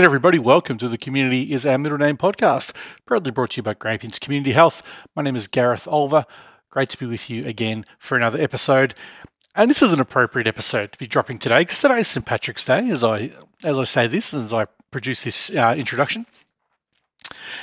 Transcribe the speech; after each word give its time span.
Good 0.00 0.06
everybody, 0.06 0.38
welcome 0.38 0.78
to 0.78 0.88
the 0.88 0.96
Community 0.96 1.52
is 1.52 1.66
Our 1.66 1.76
Middle 1.76 1.98
Name 1.98 2.16
podcast, 2.16 2.72
proudly 3.04 3.32
brought 3.32 3.50
to 3.50 3.56
you 3.58 3.62
by 3.62 3.74
Grampians 3.74 4.18
Community 4.18 4.50
Health. 4.50 4.82
My 5.14 5.20
name 5.20 5.36
is 5.36 5.46
Gareth 5.46 5.84
Olver. 5.84 6.24
Great 6.70 6.88
to 6.88 6.98
be 6.98 7.04
with 7.04 7.28
you 7.28 7.46
again 7.46 7.84
for 7.98 8.16
another 8.16 8.40
episode. 8.40 8.94
And 9.56 9.68
this 9.68 9.82
is 9.82 9.92
an 9.92 10.00
appropriate 10.00 10.48
episode 10.48 10.92
to 10.92 10.98
be 10.98 11.06
dropping 11.06 11.38
today 11.38 11.58
because 11.58 11.80
today 11.80 12.00
is 12.00 12.08
St 12.08 12.24
Patrick's 12.24 12.64
Day, 12.64 12.88
as 12.88 13.04
I 13.04 13.30
as 13.62 13.78
I 13.78 13.84
say 13.84 14.06
this, 14.06 14.32
as 14.32 14.54
I 14.54 14.64
produce 14.90 15.22
this 15.22 15.50
uh, 15.50 15.74
introduction. 15.76 16.24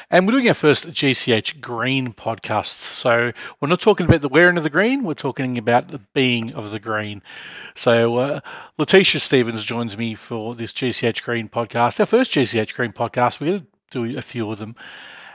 And 0.10 0.26
we're 0.26 0.32
doing 0.32 0.48
our 0.48 0.54
first 0.54 0.88
GCH 0.88 1.60
Green 1.60 2.14
podcast. 2.14 2.68
So 2.68 3.32
we're 3.60 3.68
not 3.68 3.82
talking 3.82 4.06
about 4.06 4.22
the 4.22 4.30
wearing 4.30 4.58
of 4.58 4.64
the 4.64 4.70
green, 4.70 5.04
we're 5.04 5.14
talking 5.14 5.58
about 5.58 5.90
the 5.90 6.00
being 6.14 6.56
of 6.56 6.72
the 6.72 6.80
green. 6.80 7.22
So 7.76 8.18
uh, 8.18 8.40
Letesha 8.80 9.20
Stephens 9.20 9.64
joins 9.64 9.98
me 9.98 10.16
for 10.16 10.56
this 10.56 10.74
GCH 10.74 11.24
Green 11.24 11.50
podcast, 11.50 12.00
our 12.00 12.06
first 12.06 12.32
GCH 12.32 12.74
Green 12.74 12.94
podcast. 12.94 13.40
We're 13.40 13.48
going 13.48 13.60
to 13.60 13.66
do 13.90 14.18
a 14.18 14.22
few 14.22 14.50
of 14.52 14.58
them. 14.58 14.76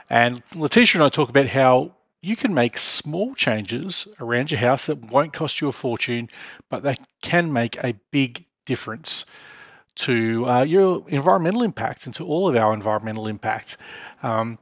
And 0.09 0.43
Letesha 0.51 0.95
and 0.95 1.03
I 1.03 1.09
talk 1.09 1.29
about 1.29 1.47
how 1.47 1.93
you 2.21 2.35
can 2.35 2.53
make 2.53 2.77
small 2.77 3.35
changes 3.35 4.07
around 4.19 4.49
your 4.49 4.59
house 4.59 4.85
that 4.87 5.11
won't 5.11 5.33
cost 5.33 5.61
you 5.61 5.67
a 5.67 5.71
fortune, 5.71 6.29
but 6.69 6.83
they 6.83 6.95
can 7.21 7.51
make 7.51 7.77
a 7.83 7.95
big 8.11 8.45
difference 8.65 9.25
to 9.95 10.45
uh, 10.47 10.63
your 10.63 11.03
environmental 11.07 11.63
impact 11.63 12.05
and 12.05 12.15
to 12.15 12.25
all 12.25 12.47
of 12.47 12.55
our 12.55 12.73
environmental 12.73 13.27
impact. 13.27 13.77
Um, 14.21 14.57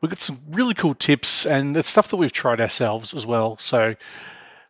we've 0.00 0.10
got 0.10 0.18
some 0.18 0.40
really 0.50 0.74
cool 0.74 0.94
tips 0.94 1.46
and 1.46 1.76
it's 1.76 1.88
stuff 1.88 2.08
that 2.08 2.16
we've 2.16 2.32
tried 2.32 2.60
ourselves 2.60 3.14
as 3.14 3.26
well. 3.26 3.56
So, 3.58 3.94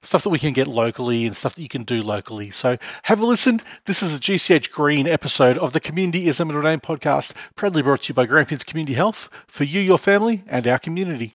stuff 0.05 0.25
that 0.25 0.30
we 0.30 0.39
can 0.39 0.53
get 0.53 0.67
locally 0.67 1.27
and 1.27 1.37
stuff 1.37 1.55
that 1.55 1.62
you 1.62 1.69
can 1.69 1.84
do 1.84 2.03
locally. 2.03 2.51
So, 2.51 2.77
have 3.05 3.20
a 3.20 3.27
listen. 3.27 3.61
This 3.87 4.03
is 4.03 4.17
a 4.17 4.20
GCH 4.20 4.70
Green 4.70 5.06
episode 5.06 5.59
of 5.59 5.73
the 5.73 5.80
Community 5.80 6.27
is 6.29 6.41
a 6.41 6.45
Middle 6.45 6.62
Name 6.62 6.81
podcast, 6.81 7.34
proudly 7.56 7.83
brought 7.83 8.03
to 8.03 8.09
you 8.09 8.15
by 8.15 8.27
Grampians 8.27 8.65
Community 8.65 8.95
Health 8.95 9.31
for 9.47 9.65
you, 9.65 9.81
your 9.81 9.98
family, 9.98 10.45
and 10.48 10.67
our 10.67 10.78
community. 10.78 11.34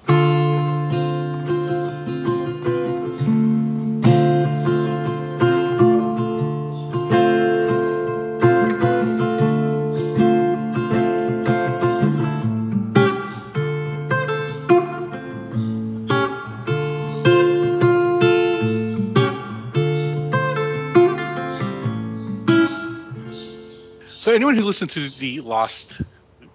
Anyone 24.36 24.56
who 24.56 24.64
listened 24.64 24.92
to 24.92 25.10
the 25.10 25.40
last 25.40 26.02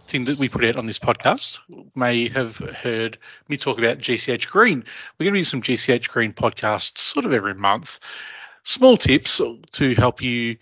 thing 0.06 0.26
that 0.26 0.36
we 0.36 0.50
put 0.50 0.66
out 0.66 0.76
on 0.76 0.84
this 0.84 0.98
podcast 0.98 1.60
may 1.94 2.28
have 2.28 2.58
heard 2.58 3.16
me 3.48 3.56
talk 3.56 3.78
about 3.78 3.96
GCH 3.96 4.48
Green. 4.48 4.84
We're 5.18 5.24
going 5.24 5.32
to 5.32 5.40
do 5.40 5.44
some 5.44 5.62
GCH 5.62 6.10
Green 6.10 6.30
podcasts 6.30 6.98
sort 6.98 7.24
of 7.24 7.32
every 7.32 7.54
month. 7.54 7.98
Small 8.64 8.98
tips 8.98 9.40
to 9.72 9.94
help 9.94 10.20
you 10.20 10.58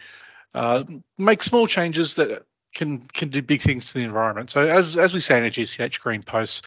uh, 0.54 0.84
make 1.18 1.42
small 1.42 1.66
changes 1.66 2.14
that 2.14 2.46
can 2.76 3.00
can 3.14 3.30
do 3.30 3.42
big 3.42 3.62
things 3.62 3.92
to 3.92 3.98
the 3.98 4.04
environment. 4.04 4.50
So, 4.50 4.62
as 4.62 4.96
as 4.96 5.12
we 5.12 5.18
say 5.18 5.38
in 5.38 5.44
a 5.44 5.50
GCH 5.50 5.98
Green 5.98 6.22
post, 6.22 6.66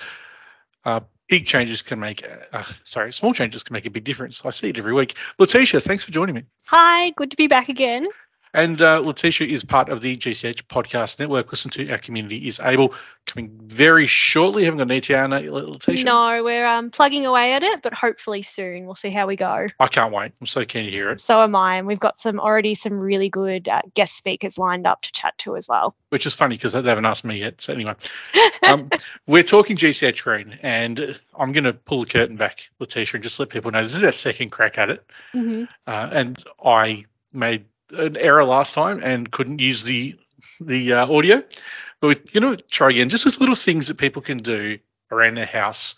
uh, 0.84 1.00
big 1.30 1.46
changes 1.46 1.82
can 1.82 1.98
make 1.98 2.28
uh, 2.52 2.64
sorry, 2.84 3.14
small 3.14 3.34
changes 3.34 3.64
can 3.64 3.74
make 3.74 3.86
a 3.86 3.90
big 3.90 4.04
difference. 4.04 4.46
I 4.46 4.50
see 4.50 4.68
it 4.68 4.78
every 4.78 4.94
week. 4.94 5.16
Letesha, 5.40 5.82
thanks 5.82 6.04
for 6.04 6.12
joining 6.12 6.36
me. 6.36 6.44
Hi, 6.66 7.12
good 7.12 7.32
to 7.32 7.38
be 7.38 7.48
back 7.48 7.70
again. 7.70 8.10
And 8.54 8.82
uh, 8.82 9.02
Letesha 9.02 9.48
is 9.48 9.64
part 9.64 9.90
of 9.90 10.02
the 10.02 10.18
GCH 10.18 10.64
podcast 10.64 11.20
network. 11.20 11.52
Listen 11.52 11.72
to 11.72 11.90
our 11.90 11.98
community 11.98 12.48
is 12.48 12.60
able 12.62 12.94
coming 13.26 13.50
very 13.64 14.06
shortly. 14.06 14.66
Haven't 14.66 14.80
got 14.80 14.92
an 14.92 14.98
ETA 14.98 15.20
on 15.20 15.34
it, 15.34 15.46
Letesha? 15.46 16.04
No, 16.04 16.44
we're 16.44 16.66
um, 16.66 16.90
plugging 16.90 17.26
away 17.26 17.54
at 17.54 17.64
it, 17.64 17.82
but 17.82 17.94
hopefully 17.94 18.42
soon. 18.42 18.86
We'll 18.86 18.96
see 18.96 19.10
how 19.10 19.26
we 19.26 19.36
go. 19.36 19.68
I 19.80 19.88
can't 19.88 20.14
wait. 20.14 20.34
I'm 20.42 20.48
so 20.48 20.66
keen 20.66 20.86
to 20.86 20.92
hear 20.92 21.12
it. 21.12 21.22
So 21.22 21.42
am 21.42 21.56
I. 21.56 21.78
And 21.78 21.88
we've 21.88 22.00
got 22.00 22.20
some 22.20 22.40
already 22.40 22.76
some 22.76 22.94
really 22.94 23.30
good 23.30 23.68
uh, 23.70 23.82
guest 23.94 24.18
speakers 24.18 24.58
lined 24.58 24.86
up 24.86 25.02
to 25.04 25.12
chat 25.12 25.38
to 25.40 25.56
as 25.56 25.68
well. 25.68 25.96
Which 26.10 26.26
is 26.26 26.36
funny 26.36 26.56
because 26.56 26.74
they 26.74 26.82
haven't 26.82 27.06
asked 27.06 27.24
me 27.24 27.40
yet. 27.40 27.62
So 27.62 27.74
anyway, 27.74 27.94
um, 28.68 28.90
we're 29.28 29.44
talking 29.44 29.78
GCH 29.78 30.24
Green, 30.24 30.60
and 30.62 31.20
I'm 31.40 31.54
going 31.54 31.64
to 31.64 31.74
pull 31.74 32.02
the 32.02 32.08
curtain 32.08 32.36
back, 32.36 32.70
Letesha, 32.82 33.14
and 33.14 33.24
just 33.24 33.40
let 33.40 33.50
people 33.50 33.72
know 33.72 33.82
this 33.82 33.96
is 33.96 34.04
our 34.04 34.12
second 34.12 34.50
crack 34.50 34.78
at 34.78 34.90
it. 34.90 35.06
Mm-hmm. 35.34 35.64
Uh, 35.88 36.10
and 36.12 36.44
I 36.66 37.06
made 37.34 37.66
an 37.94 38.18
error 38.18 38.46
last 38.46 38.74
time 38.74 39.00
and 39.04 39.32
couldn't 39.32 39.60
use 39.60 39.84
the 39.84 40.16
the 40.60 40.94
uh, 40.94 41.08
audio. 41.08 41.44
But 42.00 42.08
we're 42.08 42.42
going 42.42 42.58
to 42.58 42.64
try 42.64 42.90
again, 42.90 43.10
just 43.10 43.26
with 43.26 43.40
little 43.40 43.56
things 43.56 43.88
that 43.88 43.98
people 43.98 44.22
can 44.22 44.38
do 44.38 44.80
around 45.12 45.36
their 45.36 45.46
house 45.46 45.96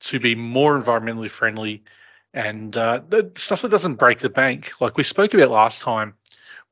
to 0.00 0.18
be 0.18 0.34
more 0.34 0.80
environmentally 0.80 1.30
friendly 1.30 1.82
and 2.34 2.76
uh, 2.76 3.00
the 3.08 3.30
stuff 3.34 3.62
that 3.62 3.70
doesn't 3.70 3.94
break 3.94 4.18
the 4.18 4.28
bank. 4.28 4.72
Like 4.80 4.96
we 4.96 5.04
spoke 5.04 5.32
about 5.32 5.50
last 5.50 5.82
time, 5.82 6.14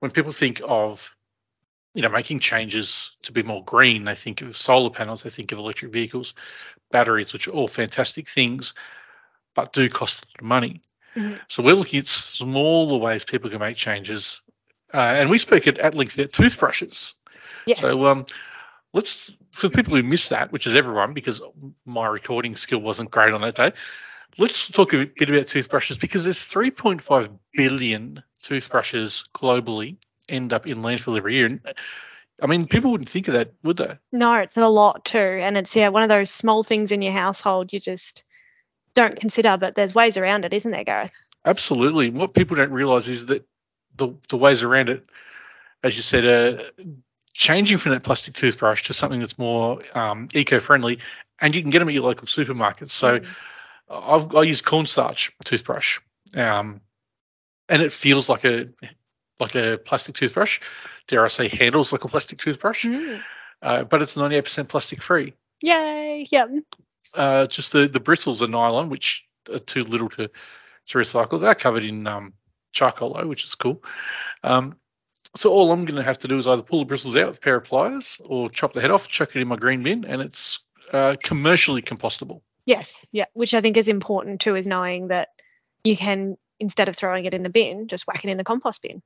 when 0.01 0.11
people 0.11 0.33
think 0.33 0.61
of 0.67 1.17
you 1.95 2.03
know 2.03 2.09
making 2.09 2.41
changes 2.41 3.17
to 3.23 3.33
be 3.33 3.43
more 3.43 3.65
green, 3.65 4.05
they 4.05 4.15
think 4.15 4.43
of 4.43 4.57
solar 4.57 4.91
panels, 4.91 5.23
they 5.23 5.31
think 5.31 5.53
of 5.53 5.59
electric 5.59 5.93
vehicles, 5.93 6.35
batteries, 6.91 7.33
which 7.33 7.47
are 7.47 7.53
all 7.53 7.69
fantastic 7.69 8.29
things, 8.29 8.75
but 9.55 9.73
do 9.73 9.89
cost 9.89 10.25
a 10.25 10.27
lot 10.29 10.41
of 10.41 10.47
money. 10.47 10.81
Mm-hmm. 11.15 11.37
So 11.49 11.63
we're 11.63 11.75
looking 11.75 12.01
at 12.01 12.09
smaller 12.09 12.99
ways 12.99 13.25
people 13.25 13.51
can 13.51 13.61
make 13.61 13.77
changes 13.77 14.43
uh, 14.95 15.15
and 15.17 15.31
we 15.31 15.39
spoke 15.39 15.67
at, 15.67 15.79
at 15.79 15.95
length 15.95 16.19
about 16.19 16.33
toothbrushes. 16.33 17.15
Yes. 17.67 17.81
So 17.81 18.07
um, 18.07 18.25
let's 18.93 19.37
for 19.53 19.69
people 19.69 19.95
who 19.95 20.03
missed 20.03 20.31
that, 20.31 20.51
which 20.53 20.67
is 20.67 20.75
everyone, 20.75 21.13
because 21.13 21.43
my 21.85 22.07
recording 22.07 22.57
skill 22.57 22.81
wasn't 22.81 23.11
great 23.11 23.33
on 23.33 23.43
that 23.43 23.55
day. 23.55 23.73
Let's 24.39 24.71
talk 24.71 24.95
a 24.95 25.05
bit 25.07 25.29
about 25.29 25.47
toothbrushes 25.47 25.99
because 25.99 26.25
there's 26.25 26.39
3.5 26.39 27.29
billion 27.53 28.23
toothbrushes 28.43 29.25
globally 29.35 29.97
end 30.31 30.55
up 30.55 30.67
in 30.67 30.81
landfill 30.83 31.19
every 31.19 31.35
year. 31.35 31.47
And 31.47 31.61
I 32.43 32.47
mean, 32.47 32.67
people 32.67 32.91
wouldn't 32.91 33.11
think 33.11 33.29
of 33.29 33.35
that, 33.35 33.53
would 33.63 33.77
they? 33.77 33.99
No, 34.11 34.35
it's 34.37 34.57
a 34.57 34.69
lot 34.69 35.05
too. 35.05 35.19
And 35.19 35.59
it's 35.59 35.77
yeah, 35.77 35.89
one 35.89 36.03
of 36.03 36.09
those 36.09 36.31
small 36.31 36.63
things 36.63 36.91
in 36.91 37.03
your 37.03 37.13
household 37.13 37.73
you 37.73 37.81
just 37.81 38.25
don't 38.95 39.21
consider, 39.21 39.57
but 39.59 39.75
there's 39.75 39.95
ways 39.95 40.17
around 40.17 40.45
it, 40.45 40.55
isn't 40.55 40.71
there, 40.71 40.85
Gareth? 40.85 41.13
Absolutely. 41.45 42.11
What 42.11 42.35
people 42.35 42.57
don't 42.57 42.73
realize 42.73 43.09
is 43.09 43.27
that 43.27 43.47
the, 43.97 44.15
the 44.29 44.37
ways 44.37 44.63
around 44.63 44.89
it, 44.89 45.09
as 45.83 45.97
you 45.97 46.03
said, 46.03 46.25
uh, 46.25 46.63
changing 47.33 47.79
from 47.79 47.93
that 47.93 48.05
plastic 48.05 48.35
toothbrush 48.35 48.83
to 48.85 48.95
something 48.95 49.21
that's 49.21 49.39
more 49.39 49.83
um, 49.95 50.29
eco-friendly, 50.35 50.99
and 51.41 51.55
you 51.55 51.63
can 51.63 51.71
get 51.71 51.79
them 51.81 51.89
at 51.89 51.95
your 51.95 52.05
local 52.05 52.27
supermarkets. 52.27 52.91
So 52.91 53.21
Mm. 53.21 53.27
I've, 53.91 54.35
I 54.35 54.43
use 54.43 54.63
cornstarch 54.63 55.31
toothbrush, 55.45 55.99
um, 56.35 56.81
and 57.69 57.83
it 57.83 57.93
feels 57.93 58.29
like 58.29 58.45
a 58.45 58.69
like 59.39 59.55
a 59.55 59.79
plastic 59.85 60.15
toothbrush. 60.15 60.61
Dare 61.09 61.25
I 61.25 61.29
say, 61.29 61.49
handles 61.49 61.93
like 61.93 62.05
a 62.05 62.09
plastic 62.09 62.39
toothbrush, 62.39 62.87
Mm. 62.87 63.23
uh, 63.61 63.85
but 63.85 64.01
it's 64.01 64.17
ninety 64.17 64.37
eight 64.37 64.45
percent 64.45 64.69
plastic 64.69 65.03
free. 65.03 65.35
Yay! 65.63 66.27
Yep. 66.31 66.51
Uh, 67.15 67.47
just 67.47 67.73
the 67.73 67.87
the 67.87 68.01
bristles 68.01 68.43
are 68.43 68.49
nylon, 68.49 68.89
which 68.89 69.27
are 69.53 69.59
too 69.59 69.81
little 69.81 70.09
to 70.11 70.31
to 70.87 70.99
recycle. 70.99 71.39
They're 71.39 71.55
covered 71.55 71.85
in 71.85 72.07
um, 72.07 72.33
charcoal, 72.73 73.15
which 73.27 73.45
is 73.45 73.55
cool. 73.55 73.83
Um, 74.43 74.77
so 75.35 75.51
all 75.51 75.73
I'm 75.73 75.85
going 75.85 75.97
to 75.97 76.03
have 76.03 76.19
to 76.19 76.29
do 76.29 76.37
is 76.37 76.47
either 76.47 76.63
pull 76.63 76.81
the 76.81 76.85
bristles 76.85 77.17
out 77.17 77.27
with 77.27 77.39
a 77.39 77.41
pair 77.41 77.57
of 77.57 77.65
pliers 77.65 78.21
or 78.25 78.51
chop 78.51 78.75
the 78.75 78.81
head 78.81 78.91
off, 78.91 79.09
chuck 79.09 79.35
it 79.35 79.41
in 79.41 79.49
my 79.49 79.57
green 79.57 79.83
bin, 79.83 80.05
and 80.05 80.21
it's 80.21 80.61
uh, 80.93 81.17
commercially 81.23 81.81
compostable. 81.81 82.43
Yes. 82.67 83.07
Yeah. 83.13 83.25
Which 83.33 83.55
I 83.55 83.61
think 83.61 83.77
is 83.77 83.89
important 83.89 84.41
too, 84.41 84.57
is 84.57 84.67
knowing 84.67 85.09
that 85.09 85.29
you 85.85 85.97
can 85.97 86.37
instead 86.61 86.89
of 86.89 86.97
throwing 86.97 87.25
it 87.25 87.35
in 87.35 87.43
the 87.43 87.51
bin, 87.51 87.89
just 87.89 88.07
whack 88.07 88.25
it 88.25 88.31
in 88.31 88.37
the 88.37 88.45
compost 88.45 88.83
bin. 88.83 89.03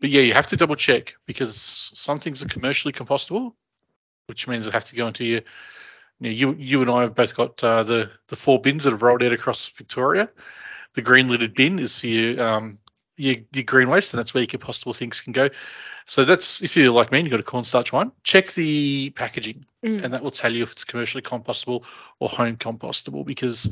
But 0.00 0.10
yeah, 0.10 0.22
you 0.22 0.32
have 0.32 0.46
to 0.48 0.56
double 0.56 0.74
check 0.74 1.14
because 1.26 1.54
some 1.94 2.18
things 2.18 2.42
are 2.42 2.48
commercially 2.48 2.92
compostable, 2.92 3.52
which 4.26 4.48
means 4.48 4.64
they 4.64 4.70
have 4.70 4.86
to 4.86 4.96
go 4.96 5.06
into 5.06 5.24
your. 5.24 5.40
You, 6.20 6.28
know, 6.28 6.30
you, 6.30 6.56
you 6.58 6.80
and 6.82 6.90
I 6.90 7.02
have 7.02 7.14
both 7.14 7.36
got 7.36 7.62
uh, 7.62 7.82
the 7.82 8.10
the 8.28 8.36
four 8.36 8.60
bins 8.60 8.84
that 8.84 8.90
have 8.90 9.02
rolled 9.02 9.22
out 9.22 9.32
across 9.32 9.70
Victoria. 9.70 10.30
The 10.94 11.02
green 11.02 11.28
lidded 11.28 11.54
bin 11.54 11.78
is 11.78 11.98
for 11.98 12.06
your 12.06 12.42
um, 12.42 12.78
your, 13.16 13.36
your 13.52 13.64
green 13.64 13.88
waste, 13.88 14.12
and 14.12 14.18
that's 14.18 14.34
where 14.34 14.42
your 14.42 14.48
compostable 14.48 14.96
things 14.96 15.20
can 15.20 15.32
go. 15.32 15.48
So 16.06 16.24
that's 16.24 16.62
if 16.62 16.76
you're 16.76 16.90
like 16.90 17.12
me, 17.12 17.18
and 17.18 17.26
you've 17.28 17.32
got 17.32 17.40
a 17.40 17.44
cornstarch 17.44 17.92
one. 17.92 18.12
Check 18.24 18.48
the 18.52 19.10
packaging, 19.10 19.64
Mm. 19.84 20.04
and 20.04 20.14
that 20.14 20.22
will 20.22 20.30
tell 20.30 20.54
you 20.54 20.62
if 20.62 20.70
it's 20.70 20.84
commercially 20.84 21.22
compostable 21.22 21.84
or 22.20 22.28
home 22.28 22.56
compostable. 22.56 23.26
Because 23.26 23.68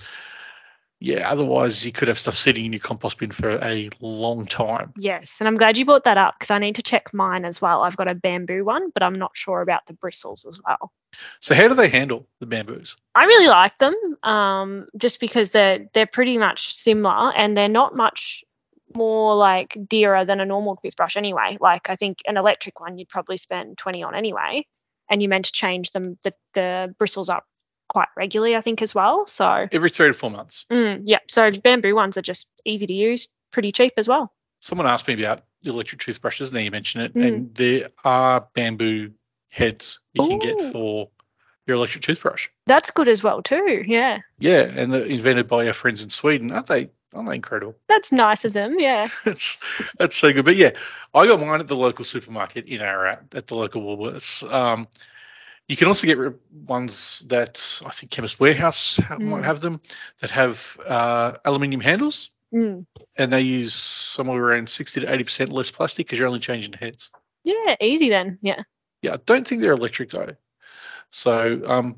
yeah, 0.99 1.31
otherwise 1.31 1.87
you 1.87 1.93
could 1.93 2.09
have 2.09 2.19
stuff 2.19 2.35
sitting 2.35 2.67
in 2.67 2.73
your 2.73 2.81
compost 2.81 3.19
bin 3.19 3.31
for 3.31 3.59
a 3.63 3.89
long 4.01 4.45
time. 4.45 4.93
Yes, 4.99 5.37
and 5.41 5.49
I'm 5.49 5.55
glad 5.55 5.79
you 5.79 5.85
brought 5.85 6.05
that 6.05 6.19
up 6.19 6.35
because 6.39 6.51
I 6.51 6.59
need 6.59 6.75
to 6.75 6.83
check 6.83 7.15
mine 7.15 7.45
as 7.45 7.63
well. 7.63 7.83
I've 7.83 7.97
got 7.97 8.09
a 8.09 8.15
bamboo 8.15 8.65
one, 8.65 8.91
but 8.91 9.03
I'm 9.03 9.19
not 9.19 9.31
sure 9.35 9.63
about 9.63 9.87
the 9.87 9.95
bristles 9.95 10.45
as 10.47 10.59
well. 10.67 10.93
So 11.41 11.55
how 11.55 11.69
do 11.69 11.75
they 11.75 11.89
handle 11.89 12.27
the 12.39 12.47
bamboos? 12.47 12.97
I 13.15 13.25
really 13.25 13.49
like 13.49 13.79
them, 13.79 13.95
um, 14.23 14.87
just 14.97 15.21
because 15.21 15.53
they're 15.53 15.89
they're 15.95 16.07
pretty 16.07 16.37
much 16.37 16.75
similar 16.75 17.33
and 17.35 17.57
they're 17.57 17.69
not 17.69 17.97
much 17.97 18.45
more 18.95 19.35
like 19.37 19.77
dearer 19.89 20.25
than 20.25 20.41
a 20.41 20.45
normal 20.45 20.77
toothbrush 20.77 21.17
anyway. 21.17 21.57
Like 21.61 21.91
I 21.91 21.97
think 21.97 22.19
an 22.27 22.37
electric 22.37 22.81
one 22.81 22.99
you'd 22.99 23.09
probably 23.09 23.37
spend 23.37 23.79
twenty 23.79 24.03
on 24.03 24.15
anyway, 24.15 24.67
and 25.09 25.23
you're 25.23 25.29
meant 25.29 25.47
to 25.47 25.53
change 25.53 25.91
them 25.93 26.19
the, 26.23 26.35
the 26.55 26.95
bristles 26.99 27.29
up 27.29 27.45
quite 27.89 28.09
regularly, 28.17 28.55
I 28.57 28.61
think, 28.61 28.83
as 28.83 28.95
well. 28.95 29.27
So 29.27 29.67
Every 29.73 29.91
three 29.91 30.07
to 30.09 30.15
four 30.15 30.31
months. 30.31 30.65
mm, 30.71 31.03
yeah, 31.05 31.19
so 31.29 31.51
bamboo 31.51 31.95
ones 31.95 32.17
are 32.17 32.23
just 32.23 32.47
easy 32.65 32.87
to 32.87 32.95
use, 32.95 33.29
pretty 33.51 33.73
cheap 33.73 33.95
as 33.97 34.07
well. 34.07 34.33
Someone 34.61 34.87
asked 34.87 35.09
me 35.09 35.15
about 35.15 35.43
electric 35.67 36.01
toothbrushes. 36.01 36.53
Now 36.53 36.61
you 36.61 36.71
mention 36.71 37.01
it, 37.01 37.15
Mm. 37.15 37.27
and 37.27 37.55
there 37.55 37.89
are 38.05 38.47
bamboo 38.55 39.11
heads 39.49 39.99
you 40.15 40.27
can 40.29 40.39
get 40.39 40.61
for 40.73 41.09
your 41.67 41.77
electric 41.77 42.05
toothbrush. 42.05 42.49
That's 42.67 42.91
good 42.93 43.09
as 43.09 43.23
well 43.25 43.43
too. 43.43 43.83
Yeah, 43.87 44.19
Yeah, 44.39 44.71
and 44.75 44.93
they're 44.93 45.03
invented 45.03 45.49
by 45.49 45.67
our 45.67 45.73
friends 45.73 46.03
in 46.05 46.11
Sweden. 46.11 46.53
Aren't 46.53 46.69
they? 46.69 46.91
Aren't 47.15 47.29
they 47.29 47.35
incredible? 47.35 47.75
that's 47.89 48.13
nice 48.13 48.45
of 48.45 48.53
them. 48.53 48.79
Yeah. 48.79 49.09
That's 49.25 49.63
that's 49.99 50.17
so 50.17 50.33
good. 50.33 50.45
But 50.45 50.55
yeah, 50.57 50.71
I 51.13 51.27
got 51.27 51.41
mine 51.41 51.59
at 51.61 51.67
the 51.69 51.77
local 51.77 52.05
supermarket 52.05 52.67
in 52.67 52.81
Ararat 52.81 53.25
at 53.35 53.49
the 53.49 53.57
local 53.57 53.83
Woolworths. 53.83 54.49
Um, 54.53 54.87
you 55.69 55.77
can 55.77 55.89
also 55.89 56.07
get 56.07 56.19
ones 56.69 57.21
that 57.29 57.81
I 57.85 57.91
think 57.91 58.13
Chemist 58.13 58.39
Warehouse 58.41 58.97
ha- 58.99 59.19
might 59.19 59.43
Mm. 59.43 59.45
have 59.45 59.61
them 59.61 59.81
that 60.21 60.31
have 60.31 60.77
uh, 60.87 61.33
aluminium 61.45 61.81
handles, 61.81 62.31
Mm. 62.55 62.87
and 63.17 63.33
they 63.33 63.41
use 63.41 63.75
somewhere 63.75 64.41
around 64.43 64.69
sixty 64.69 65.01
to 65.01 65.13
eighty 65.13 65.25
percent 65.25 65.51
less 65.51 65.71
plastic 65.71 66.07
because 66.07 66.19
you're 66.19 66.29
only 66.29 66.41
changing 66.41 66.71
the 66.73 66.79
heads. 66.79 67.11
Yeah, 67.45 67.75
easy 67.81 68.09
then. 68.09 68.39
Yeah. 68.43 68.63
Yeah, 69.03 69.15
I 69.15 69.17
don't 69.27 69.47
think 69.47 69.63
they're 69.63 69.73
electric 69.73 70.11
though. 70.11 70.35
So 71.11 71.61
um, 71.67 71.97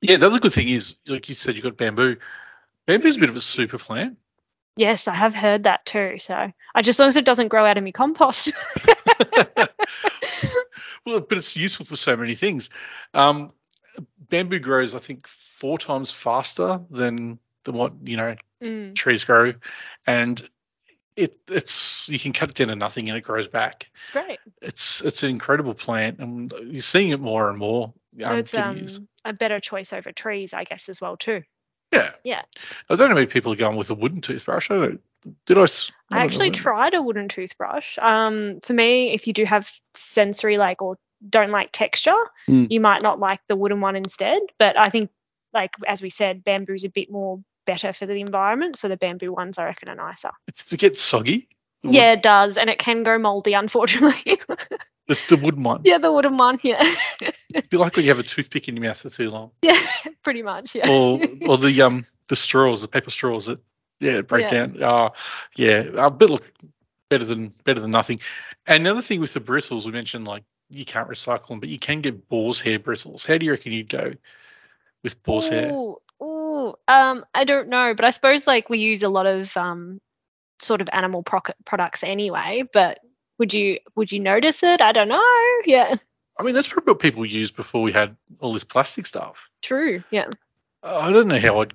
yeah, 0.00 0.16
the 0.16 0.26
other 0.26 0.38
good 0.38 0.52
thing 0.52 0.68
is, 0.68 0.96
like 1.06 1.28
you 1.28 1.34
said, 1.34 1.54
you've 1.56 1.64
got 1.64 1.76
bamboo. 1.76 2.16
Bamboo's 2.86 3.16
a 3.16 3.20
bit 3.20 3.28
of 3.28 3.36
a 3.36 3.40
super 3.40 3.78
plant. 3.78 4.18
Yes, 4.76 5.08
I 5.08 5.14
have 5.14 5.34
heard 5.34 5.64
that 5.64 5.84
too. 5.86 6.16
So 6.18 6.34
I 6.74 6.82
just 6.82 6.96
as 6.96 7.00
long 7.00 7.08
as 7.08 7.16
it 7.16 7.24
doesn't 7.24 7.48
grow 7.48 7.64
out 7.64 7.78
of 7.78 7.84
my 7.84 7.90
compost. 7.90 8.52
well, 11.06 11.20
but 11.20 11.38
it's 11.38 11.56
useful 11.56 11.86
for 11.86 11.96
so 11.96 12.16
many 12.16 12.34
things. 12.34 12.70
Um, 13.14 13.52
bamboo 14.28 14.58
grows, 14.58 14.94
I 14.94 14.98
think, 14.98 15.26
four 15.26 15.78
times 15.78 16.12
faster 16.12 16.80
than 16.90 17.38
than 17.64 17.74
what 17.74 17.92
you 18.04 18.16
know 18.16 18.36
Mm. 18.62 18.94
trees 18.94 19.22
grow, 19.22 19.52
and 20.06 20.48
it 21.14 21.36
it's 21.50 22.08
you 22.08 22.18
can 22.18 22.32
cut 22.32 22.48
it 22.48 22.54
down 22.54 22.68
to 22.68 22.76
nothing 22.76 23.08
and 23.08 23.18
it 23.18 23.20
grows 23.20 23.46
back. 23.46 23.90
Great. 24.12 24.38
It's 24.62 25.02
it's 25.02 25.22
an 25.22 25.30
incredible 25.30 25.74
plant, 25.74 26.18
and 26.20 26.50
you're 26.64 26.80
seeing 26.80 27.10
it 27.10 27.20
more 27.20 27.50
and 27.50 27.58
more. 27.58 27.92
So 28.18 28.30
um, 28.30 28.38
it's 28.38 28.56
um, 28.56 28.86
a 29.26 29.34
better 29.34 29.60
choice 29.60 29.92
over 29.92 30.10
trees, 30.12 30.54
I 30.54 30.64
guess, 30.64 30.88
as 30.88 31.00
well 31.00 31.16
too. 31.18 31.42
Yeah, 31.92 32.10
yeah. 32.24 32.42
I 32.90 32.96
don't 32.96 33.10
know 33.10 33.18
if 33.20 33.32
people 33.32 33.52
are 33.52 33.56
going 33.56 33.76
with 33.76 33.90
a 33.90 33.94
wooden 33.94 34.20
toothbrush. 34.20 34.70
I 34.70 34.74
don't. 34.74 35.00
Did 35.46 35.58
I? 35.58 35.62
s- 35.62 35.90
I 36.12 36.16
don't 36.18 36.26
actually 36.26 36.50
know. 36.50 36.54
tried 36.54 36.94
a 36.94 37.02
wooden 37.02 37.28
toothbrush. 37.28 37.98
Um, 37.98 38.60
for 38.62 38.72
me, 38.74 39.12
if 39.12 39.26
you 39.26 39.32
do 39.32 39.44
have 39.44 39.70
sensory 39.94 40.56
like 40.58 40.80
or 40.82 40.96
don't 41.30 41.50
like 41.50 41.70
texture, 41.72 42.14
Mm. 42.48 42.68
you 42.70 42.80
might 42.80 43.02
not 43.02 43.18
like 43.18 43.40
the 43.48 43.56
wooden 43.56 43.80
one 43.80 43.96
instead. 43.96 44.40
But 44.58 44.78
I 44.78 44.90
think, 44.90 45.10
like 45.52 45.70
as 45.88 46.02
we 46.02 46.10
said, 46.10 46.44
bamboo's 46.44 46.84
a 46.84 46.88
bit 46.88 47.10
more 47.10 47.40
better 47.64 47.92
for 47.92 48.06
the 48.06 48.20
environment. 48.20 48.78
So 48.78 48.86
the 48.88 48.96
bamboo 48.96 49.32
ones, 49.32 49.58
I 49.58 49.64
reckon, 49.64 49.88
are 49.88 49.96
nicer. 49.96 50.30
It's 50.46 50.68
to 50.68 50.76
get 50.76 50.96
soggy. 50.96 51.48
Yeah, 51.92 52.12
it 52.12 52.22
does, 52.22 52.58
and 52.58 52.68
it 52.70 52.78
can 52.78 53.02
go 53.02 53.18
moldy, 53.18 53.52
unfortunately. 53.54 54.38
the, 55.08 55.18
the 55.28 55.36
wooden 55.36 55.62
one. 55.62 55.82
yeah, 55.84 55.98
the 55.98 56.12
wooden 56.12 56.36
one. 56.36 56.58
Yeah, 56.62 56.82
It'd 57.54 57.70
be 57.70 57.76
like 57.76 57.96
when 57.96 58.04
you 58.04 58.10
have 58.10 58.18
a 58.18 58.22
toothpick 58.24 58.68
in 58.68 58.76
your 58.76 58.84
mouth 58.84 58.98
for 58.98 59.08
too 59.08 59.28
long. 59.28 59.50
yeah, 59.62 59.78
pretty 60.22 60.42
much. 60.42 60.74
Yeah. 60.74 60.88
or 60.90 61.20
or 61.48 61.58
the 61.58 61.82
um 61.82 62.04
the 62.28 62.36
straws, 62.36 62.82
the 62.82 62.88
paper 62.88 63.10
straws 63.10 63.46
that 63.46 63.60
yeah 64.00 64.20
break 64.22 64.50
Yeah. 64.50 64.66
down. 64.66 64.82
Oh 64.82 65.10
yeah, 65.56 65.84
a 65.96 66.10
bit 66.10 66.30
look 66.30 66.50
better 67.08 67.24
than 67.24 67.52
better 67.64 67.80
than 67.80 67.90
nothing. 67.92 68.20
And 68.66 68.84
the 68.84 68.90
other 68.90 69.02
thing 69.02 69.20
with 69.20 69.32
the 69.32 69.40
bristles, 69.40 69.86
we 69.86 69.92
mentioned 69.92 70.26
like 70.26 70.42
you 70.70 70.84
can't 70.84 71.08
recycle 71.08 71.48
them, 71.48 71.60
but 71.60 71.68
you 71.68 71.78
can 71.78 72.00
get 72.00 72.28
boar's 72.28 72.60
hair 72.60 72.78
bristles. 72.78 73.24
How 73.24 73.38
do 73.38 73.46
you 73.46 73.52
reckon 73.52 73.72
you'd 73.72 73.88
go 73.88 74.12
with 75.04 75.22
boar's 75.22 75.48
hair? 75.48 75.70
Ooh, 75.70 75.96
ooh, 76.20 76.74
um, 76.88 77.24
I 77.34 77.44
don't 77.44 77.68
know, 77.68 77.94
but 77.94 78.04
I 78.04 78.10
suppose 78.10 78.46
like 78.46 78.68
we 78.68 78.78
use 78.78 79.04
a 79.04 79.08
lot 79.08 79.26
of 79.26 79.56
um, 79.56 80.00
sort 80.60 80.80
of 80.80 80.88
animal 80.92 81.22
proc- 81.22 81.54
products 81.64 82.02
anyway. 82.02 82.64
But 82.72 83.00
would 83.38 83.52
you 83.52 83.78
would 83.94 84.10
you 84.12 84.20
notice 84.20 84.62
it? 84.62 84.80
I 84.80 84.92
don't 84.92 85.08
know. 85.08 85.22
Yeah, 85.66 85.96
I 86.38 86.42
mean, 86.44 86.54
that's 86.54 86.68
probably 86.68 86.92
what 86.92 87.00
people 87.00 87.26
used 87.26 87.56
before 87.56 87.82
we 87.82 87.90
had 87.90 88.14
all 88.40 88.52
this 88.52 88.62
plastic 88.64 89.04
stuff. 89.06 89.48
true. 89.62 90.02
Yeah. 90.10 90.26
I 90.84 91.10
don't 91.10 91.26
know 91.26 91.40
how 91.40 91.60
I'd 91.60 91.74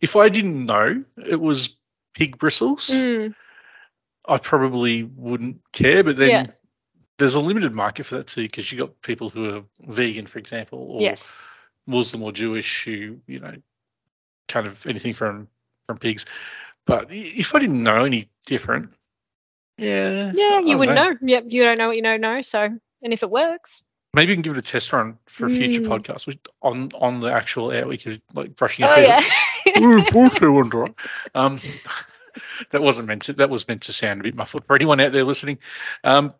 if 0.00 0.16
I 0.16 0.28
didn't 0.30 0.64
know 0.64 1.04
it 1.28 1.40
was 1.40 1.76
pig 2.14 2.38
bristles. 2.38 2.88
Mm, 2.88 3.34
I 4.28 4.38
probably 4.38 5.02
wouldn't 5.02 5.60
care. 5.72 6.02
But 6.02 6.16
then 6.16 6.30
Yeah. 6.30 6.46
there's 7.18 7.34
a 7.34 7.40
limited 7.40 7.74
market 7.74 8.04
for 8.06 8.16
that 8.16 8.26
too, 8.26 8.42
because 8.44 8.72
you've 8.72 8.80
got 8.80 8.98
people 9.02 9.28
who 9.28 9.54
are 9.56 9.62
vegan, 9.86 10.26
for 10.26 10.38
example, 10.38 10.78
or 10.92 11.02
yes. 11.02 11.34
Muslim 11.86 12.22
or 12.22 12.32
Jewish 12.32 12.84
who 12.84 13.18
you 13.26 13.38
know 13.40 13.54
kind 14.48 14.66
of 14.66 14.86
anything 14.86 15.12
from 15.12 15.46
from 15.86 15.98
pigs. 15.98 16.24
But 16.86 17.08
if 17.10 17.54
I 17.54 17.58
didn't 17.58 17.82
know 17.82 18.04
any 18.04 18.28
different, 18.46 18.92
yeah, 19.76 20.32
Yeah, 20.34 20.60
you 20.60 20.78
wouldn't 20.78 20.94
know. 20.96 21.14
Yep, 21.20 21.44
you 21.48 21.62
don't 21.62 21.78
know 21.78 21.88
what 21.88 21.96
you 21.96 22.02
don't 22.02 22.20
know. 22.20 22.40
So, 22.42 22.62
and 22.62 23.12
if 23.12 23.22
it 23.22 23.30
works, 23.30 23.82
Maybe 24.14 24.30
you 24.30 24.36
can 24.36 24.42
give 24.42 24.56
it 24.56 24.66
a 24.66 24.70
test 24.70 24.94
run 24.94 25.18
for 25.26 25.44
a 25.44 25.50
future 25.50 25.82
Mm. 25.82 25.88
podcast 25.88 26.26
which, 26.26 26.38
on 26.62 26.90
on 26.98 27.20
the 27.20 27.30
actual 27.30 27.70
air. 27.70 27.86
We 27.86 27.98
could 27.98 28.22
like 28.32 28.56
brushing 28.56 28.86
your 28.86 28.92
oh 28.92 28.96
teeth. 28.96 29.34
yeah. 29.66 29.82
Ooh, 29.82 30.02
poor 30.10 30.50
Wonder. 30.52 30.86
Um, 31.34 31.58
that 32.70 32.80
wasn't 32.82 33.08
meant 33.08 33.22
to. 33.22 33.34
That 33.34 33.50
was 33.50 33.68
meant 33.68 33.82
to 33.82 33.92
sound 33.92 34.20
a 34.20 34.22
bit 34.22 34.34
muffled 34.34 34.64
for 34.64 34.74
anyone 34.74 35.00
out 35.00 35.12
there 35.12 35.24
listening. 35.24 35.58
Um, 36.02 36.32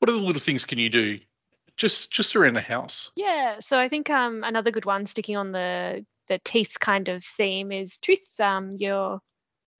what 0.00 0.08
other 0.08 0.18
little 0.18 0.40
things 0.40 0.64
can 0.64 0.78
you 0.78 0.88
do, 0.90 1.20
just 1.76 2.10
just 2.10 2.34
around 2.34 2.54
the 2.54 2.60
house? 2.60 3.12
Yeah, 3.14 3.60
so 3.60 3.78
I 3.78 3.88
think 3.88 4.10
um 4.10 4.42
another 4.42 4.72
good 4.72 4.84
one 4.86 5.06
sticking 5.06 5.36
on 5.36 5.52
the 5.52 6.04
the 6.26 6.40
teeth 6.44 6.76
kind 6.80 7.08
of 7.08 7.22
theme 7.22 7.70
is 7.70 7.98
tooth 7.98 8.40
um 8.40 8.74
your 8.78 9.20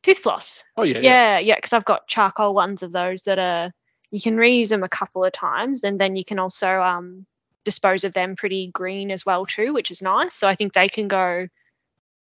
tooth 0.04 0.18
floss. 0.18 0.64
Oh 0.76 0.84
yeah, 0.84 1.00
Yeah, 1.00 1.38
yeah, 1.38 1.56
because 1.56 1.72
I've 1.72 1.84
got 1.84 2.08
charcoal 2.08 2.54
ones 2.54 2.82
of 2.82 2.92
those 2.92 3.22
that 3.24 3.38
are 3.38 3.72
you 4.10 4.20
can 4.20 4.36
reuse 4.36 4.68
them 4.68 4.84
a 4.84 4.88
couple 4.88 5.24
of 5.24 5.32
times, 5.32 5.82
and 5.84 6.00
then 6.00 6.16
you 6.16 6.24
can 6.24 6.38
also 6.38 6.80
um 6.82 7.26
dispose 7.64 8.04
of 8.04 8.12
them 8.14 8.36
pretty 8.36 8.68
green 8.72 9.10
as 9.10 9.26
well 9.26 9.46
too, 9.46 9.72
which 9.72 9.90
is 9.90 10.02
nice. 10.02 10.34
So 10.34 10.48
I 10.48 10.54
think 10.54 10.72
they 10.74 10.88
can 10.88 11.08
go 11.08 11.48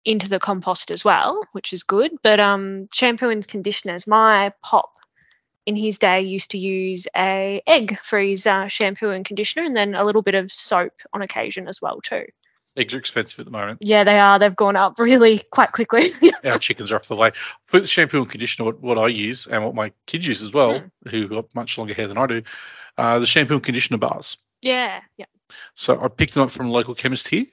into 0.05 0.29
the 0.29 0.39
compost 0.39 0.91
as 0.91 1.05
well, 1.05 1.41
which 1.53 1.73
is 1.73 1.83
good. 1.83 2.11
But 2.23 2.39
um 2.39 2.89
shampoo 2.93 3.29
and 3.29 3.47
conditioners, 3.47 4.07
my 4.07 4.53
pop 4.63 4.91
in 5.67 5.75
his 5.75 5.99
day 5.99 6.21
used 6.21 6.51
to 6.51 6.57
use 6.59 7.07
a 7.17 7.61
egg 7.67 7.99
for 8.03 8.19
his 8.19 8.47
uh, 8.47 8.67
shampoo 8.67 9.11
and 9.11 9.25
conditioner, 9.25 9.65
and 9.65 9.75
then 9.77 9.95
a 9.95 10.03
little 10.05 10.23
bit 10.23 10.35
of 10.35 10.51
soap 10.51 10.93
on 11.13 11.21
occasion 11.21 11.67
as 11.67 11.81
well 11.81 12.01
too. 12.01 12.25
Eggs 12.77 12.93
are 12.93 12.99
expensive 12.99 13.39
at 13.39 13.45
the 13.45 13.51
moment. 13.51 13.79
Yeah, 13.81 14.03
they 14.03 14.19
are. 14.19 14.39
They've 14.39 14.55
gone 14.55 14.75
up 14.75 14.97
really 14.99 15.39
quite 15.51 15.71
quickly. 15.71 16.13
Our 16.45 16.59
chickens 16.59 16.91
are 16.91 16.95
off 16.95 17.07
the 17.07 17.15
way. 17.15 17.31
Put 17.67 17.81
the 17.81 17.87
shampoo 17.87 18.19
and 18.19 18.29
conditioner, 18.29 18.65
what, 18.65 18.81
what 18.81 18.97
I 18.97 19.07
use 19.07 19.47
and 19.47 19.63
what 19.63 19.75
my 19.75 19.91
kids 20.07 20.27
use 20.27 20.41
as 20.41 20.53
well, 20.53 20.81
who 21.09 21.27
got 21.27 21.53
much 21.55 21.77
longer 21.77 21.93
hair 21.93 22.07
than 22.07 22.17
I 22.17 22.27
do, 22.27 22.41
uh, 22.97 23.19
the 23.19 23.25
shampoo 23.25 23.55
and 23.55 23.63
conditioner 23.63 23.97
bars. 23.97 24.37
yeah, 24.61 25.01
yeah. 25.17 25.25
So 25.73 26.01
I 26.01 26.07
picked 26.07 26.33
them 26.33 26.43
up 26.43 26.51
from 26.51 26.67
a 26.67 26.71
local 26.71 26.95
chemist 26.95 27.27
here. 27.27 27.45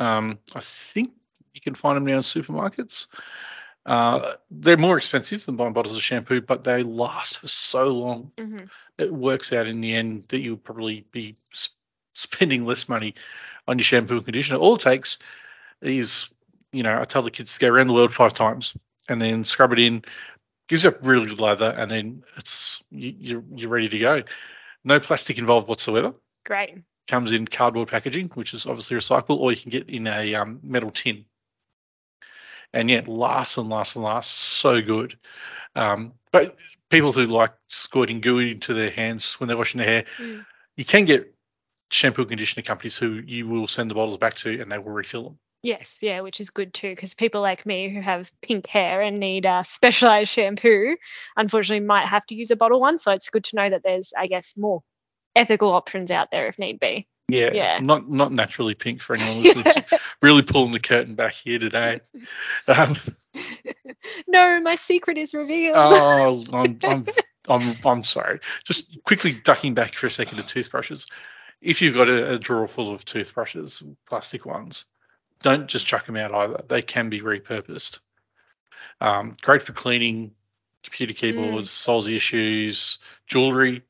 Um, 0.00 0.38
I 0.54 0.60
think 0.60 1.12
you 1.54 1.60
can 1.60 1.74
find 1.74 1.96
them 1.96 2.04
now 2.04 2.16
in 2.16 2.22
supermarkets. 2.22 3.06
Uh, 3.86 4.34
they're 4.50 4.76
more 4.76 4.98
expensive 4.98 5.44
than 5.46 5.56
buying 5.56 5.72
bottles 5.72 5.96
of 5.96 6.02
shampoo, 6.02 6.40
but 6.40 6.64
they 6.64 6.82
last 6.82 7.38
for 7.38 7.48
so 7.48 7.88
long. 7.88 8.30
Mm-hmm. 8.36 8.64
It 8.98 9.12
works 9.12 9.52
out 9.52 9.66
in 9.66 9.80
the 9.80 9.94
end 9.94 10.24
that 10.28 10.40
you'll 10.40 10.56
probably 10.56 11.06
be 11.10 11.36
spending 12.18 12.66
less 12.66 12.88
money 12.88 13.14
on 13.68 13.78
your 13.78 13.84
shampoo 13.84 14.16
and 14.16 14.24
conditioner. 14.24 14.58
All 14.58 14.74
it 14.74 14.80
takes 14.80 15.18
is, 15.82 16.30
you 16.72 16.82
know, 16.82 17.00
I 17.00 17.04
tell 17.04 17.22
the 17.22 17.30
kids 17.30 17.54
to 17.54 17.60
go 17.60 17.68
around 17.72 17.86
the 17.86 17.94
world 17.94 18.12
five 18.12 18.32
times 18.32 18.76
and 19.08 19.22
then 19.22 19.44
scrub 19.44 19.72
it 19.72 19.78
in, 19.78 20.04
gives 20.68 20.84
you 20.84 20.90
a 20.90 20.94
really 21.02 21.26
good 21.26 21.40
lather, 21.40 21.74
and 21.78 21.90
then 21.90 22.22
it's 22.36 22.82
you, 22.90 23.14
you're 23.18 23.44
you're 23.54 23.70
ready 23.70 23.88
to 23.88 23.98
go. 23.98 24.22
No 24.84 25.00
plastic 25.00 25.38
involved 25.38 25.68
whatsoever 25.68 26.14
Great. 26.44 26.78
comes 27.06 27.32
in 27.32 27.46
cardboard 27.46 27.88
packaging, 27.88 28.28
which 28.34 28.52
is 28.52 28.66
obviously 28.66 28.96
recyclable, 28.96 29.38
or 29.38 29.52
you 29.52 29.56
can 29.56 29.70
get 29.70 29.88
in 29.88 30.06
a 30.06 30.34
um, 30.34 30.60
metal 30.62 30.90
tin. 30.90 31.24
And 32.74 32.90
yet, 32.90 33.08
lasts 33.08 33.56
and 33.56 33.70
lasts 33.70 33.96
and 33.96 34.04
lasts 34.04 34.32
so 34.34 34.82
good. 34.82 35.18
Um, 35.74 36.12
but 36.32 36.56
people 36.90 37.12
who 37.12 37.24
like 37.24 37.52
squirting 37.68 38.20
goo 38.20 38.38
into 38.38 38.74
their 38.74 38.90
hands 38.90 39.34
when 39.40 39.48
they're 39.48 39.56
washing 39.56 39.78
their 39.78 39.86
hair, 39.88 40.04
Mm. 40.18 40.44
you 40.76 40.84
can 40.84 41.04
get 41.06 41.34
shampoo 41.90 42.22
and 42.22 42.28
conditioner 42.28 42.62
companies 42.62 42.96
who 42.96 43.22
you 43.26 43.48
will 43.48 43.66
send 43.66 43.90
the 43.90 43.94
bottles 43.94 44.18
back 44.18 44.34
to 44.36 44.60
and 44.60 44.70
they 44.70 44.78
will 44.78 44.92
refill 44.92 45.24
them. 45.24 45.38
Yes, 45.62 45.98
yeah, 46.00 46.20
which 46.20 46.40
is 46.40 46.50
good 46.50 46.72
too, 46.72 46.90
because 46.90 47.14
people 47.14 47.40
like 47.40 47.66
me 47.66 47.88
who 47.88 48.00
have 48.00 48.30
pink 48.42 48.68
hair 48.68 49.02
and 49.02 49.18
need 49.18 49.44
uh, 49.44 49.62
specialized 49.64 50.30
shampoo, 50.30 50.96
unfortunately, 51.36 51.84
might 51.84 52.06
have 52.06 52.24
to 52.26 52.34
use 52.34 52.50
a 52.50 52.56
bottle 52.56 52.80
one. 52.80 52.98
So 52.98 53.10
it's 53.10 53.28
good 53.28 53.44
to 53.44 53.56
know 53.56 53.68
that 53.68 53.82
there's, 53.82 54.12
I 54.16 54.28
guess, 54.28 54.56
more 54.56 54.82
ethical 55.34 55.72
options 55.72 56.10
out 56.10 56.30
there 56.30 56.46
if 56.46 56.58
need 56.58 56.78
be. 56.78 57.08
Yeah, 57.28 57.52
Yeah. 57.52 57.78
not 57.82 58.08
not 58.08 58.32
naturally 58.32 58.74
pink 58.74 59.02
for 59.02 59.14
anyone 59.14 59.42
listening. 59.42 59.84
really 60.22 60.42
pulling 60.42 60.72
the 60.72 60.80
curtain 60.80 61.14
back 61.14 61.34
here 61.34 61.58
today. 61.58 62.00
Um, 62.68 62.96
no, 64.26 64.60
my 64.60 64.74
secret 64.74 65.16
is 65.16 65.32
revealed. 65.34 65.76
Oh, 65.76 66.44
I'm, 66.52 66.78
I'm, 66.84 67.06
I'm, 67.48 67.76
I'm 67.84 68.02
sorry. 68.02 68.40
Just 68.64 69.02
quickly 69.04 69.32
ducking 69.32 69.74
back 69.74 69.94
for 69.94 70.06
a 70.06 70.10
second 70.10 70.36
to 70.38 70.42
toothbrushes. 70.42 71.06
If 71.60 71.82
you've 71.82 71.94
got 71.94 72.08
a, 72.08 72.32
a 72.32 72.38
drawer 72.38 72.68
full 72.68 72.92
of 72.92 73.04
toothbrushes, 73.04 73.82
plastic 74.06 74.46
ones, 74.46 74.86
don't 75.40 75.68
just 75.68 75.86
chuck 75.86 76.06
them 76.06 76.16
out 76.16 76.34
either. 76.34 76.62
They 76.68 76.82
can 76.82 77.08
be 77.08 77.20
repurposed. 77.20 78.00
Um, 79.00 79.36
great 79.42 79.62
for 79.62 79.72
cleaning 79.72 80.32
computer 80.82 81.14
keyboards, 81.14 81.88
of 81.88 82.08
your 82.08 82.20
shoes, 82.20 82.98
jewelry. 83.26 83.82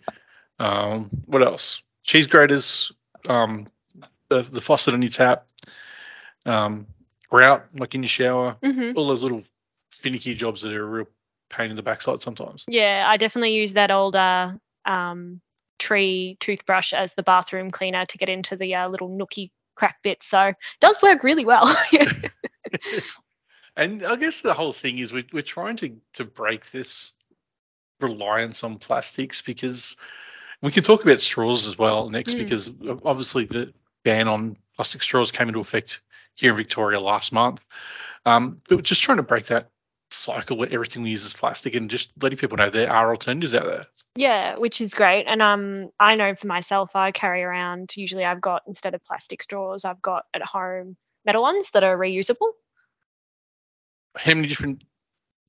Um, 0.58 1.10
what 1.26 1.42
else? 1.42 1.82
Cheese 2.02 2.26
graters, 2.26 2.90
um, 3.28 3.66
the, 4.28 4.42
the 4.42 4.60
faucet 4.60 4.94
on 4.94 5.02
your 5.02 5.10
tap, 5.10 5.46
um, 6.46 6.86
grout 7.28 7.66
like 7.78 7.94
in 7.94 8.02
your 8.02 8.08
shower, 8.08 8.56
hmm 8.62 8.92
all 8.94 9.06
those 9.06 9.22
little 9.22 9.42
finicky 9.90 10.34
jobs 10.34 10.62
that 10.62 10.72
are 10.72 10.84
a 10.84 10.86
real 10.86 11.08
pain 11.50 11.70
in 11.70 11.76
the 11.76 11.82
backside 11.82 12.22
sometimes. 12.22 12.64
Yeah, 12.68 13.06
I 13.06 13.16
definitely 13.16 13.54
use 13.54 13.74
that 13.74 13.90
old 13.90 14.16
uh, 14.16 14.52
um, 14.84 15.40
tree 15.78 16.36
toothbrush 16.40 16.92
as 16.92 17.14
the 17.14 17.22
bathroom 17.22 17.70
cleaner 17.70 18.04
to 18.06 18.18
get 18.18 18.28
into 18.28 18.56
the 18.56 18.74
uh, 18.74 18.88
little 18.88 19.08
nookie 19.08 19.50
crack 19.76 20.02
bits. 20.02 20.26
So 20.26 20.40
it 20.42 20.56
does 20.80 21.00
work 21.02 21.22
really 21.22 21.44
well. 21.44 21.74
And 23.78 24.02
I 24.02 24.16
guess 24.16 24.40
the 24.40 24.52
whole 24.52 24.72
thing 24.72 24.98
is 24.98 25.12
we're, 25.12 25.22
we're 25.32 25.40
trying 25.40 25.76
to, 25.76 25.96
to 26.14 26.24
break 26.24 26.72
this 26.72 27.14
reliance 28.00 28.64
on 28.64 28.76
plastics 28.76 29.40
because 29.40 29.96
we 30.62 30.72
can 30.72 30.82
talk 30.82 31.04
about 31.04 31.20
straws 31.20 31.64
as 31.66 31.78
well 31.78 32.10
next 32.10 32.34
Mm. 32.34 32.38
because 32.38 32.72
obviously 33.04 33.44
the 33.44 33.72
ban 34.04 34.26
on 34.26 34.56
plastic 34.74 35.00
straws 35.02 35.30
came 35.30 35.46
into 35.46 35.60
effect 35.60 36.00
here 36.34 36.50
in 36.50 36.56
Victoria 36.56 36.98
last 36.98 37.32
month. 37.32 37.64
Um, 38.26 38.60
but 38.68 38.76
we're 38.76 38.82
just 38.82 39.02
trying 39.02 39.18
to 39.18 39.22
break 39.22 39.46
that 39.46 39.70
cycle 40.10 40.56
where 40.56 40.72
everything 40.72 41.02
we 41.02 41.10
use 41.10 41.24
is 41.24 41.34
plastic 41.34 41.74
and 41.74 41.90
just 41.90 42.12
letting 42.20 42.38
people 42.38 42.56
know 42.56 42.70
there 42.70 42.90
are 42.90 43.10
alternatives 43.10 43.54
out 43.54 43.66
there. 43.66 43.82
yeah, 44.16 44.56
which 44.56 44.80
is 44.80 44.94
great. 44.94 45.24
And 45.26 45.42
um, 45.42 45.90
I 46.00 46.14
know 46.14 46.34
for 46.34 46.46
myself, 46.46 46.96
I 46.96 47.12
carry 47.12 47.42
around. 47.42 47.96
Usually, 47.96 48.24
I've 48.24 48.40
got 48.40 48.62
instead 48.66 48.94
of 48.94 49.04
plastic 49.04 49.42
straws, 49.42 49.84
I've 49.84 50.02
got 50.02 50.24
at 50.34 50.42
home 50.42 50.96
metal 51.24 51.42
ones 51.42 51.70
that 51.72 51.84
are 51.84 51.96
reusable. 51.96 52.52
How 54.16 54.34
many 54.34 54.48
different 54.48 54.84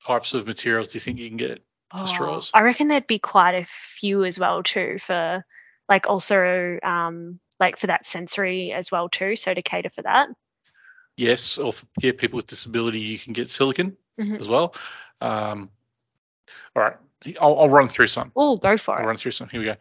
types 0.06 0.34
of 0.34 0.46
materials 0.46 0.90
do 0.90 0.98
you 0.98 1.00
think 1.00 1.20
you 1.20 1.28
can 1.28 1.38
get? 1.38 1.64
For 1.98 2.06
straws? 2.06 2.52
Oh, 2.54 2.60
I 2.60 2.62
reckon 2.62 2.88
there'd 2.88 3.08
be 3.08 3.18
quite 3.18 3.56
a 3.56 3.66
few 3.66 4.24
as 4.24 4.38
well 4.38 4.62
too 4.62 4.98
for 5.00 5.44
like 5.88 6.08
also 6.08 6.78
um 6.84 7.40
like 7.60 7.78
for 7.78 7.88
that 7.88 8.06
sensory 8.06 8.72
as 8.72 8.92
well 8.92 9.10
too. 9.10 9.36
So 9.36 9.56
to 9.56 9.62
cater 9.62 9.90
for 9.90 10.04
that. 10.04 10.30
Yes, 11.18 11.58
or 11.58 11.74
for 11.74 11.88
yeah, 12.00 12.12
people 12.12 12.38
with 12.38 12.48
disability, 12.48 13.00
you 13.00 13.18
can 13.18 13.34
get 13.34 13.50
silicon 13.50 13.98
Mhm. 14.20 14.40
as 14.40 14.48
well. 14.48 14.76
Um, 15.22 15.70
all 16.76 16.84
right, 16.84 16.98
I'll, 17.42 17.60
I'll 17.60 17.70
run 17.70 17.88
through 17.88 18.08
some. 18.08 18.32
Oh, 18.36 18.58
go 18.58 18.78
for 18.78 18.96
I'll 18.98 19.04
it. 19.04 19.08
run 19.08 19.18
through 19.18 19.32
some. 19.32 19.50
Here 19.50 19.60
we 19.60 19.66
go. 19.66 19.76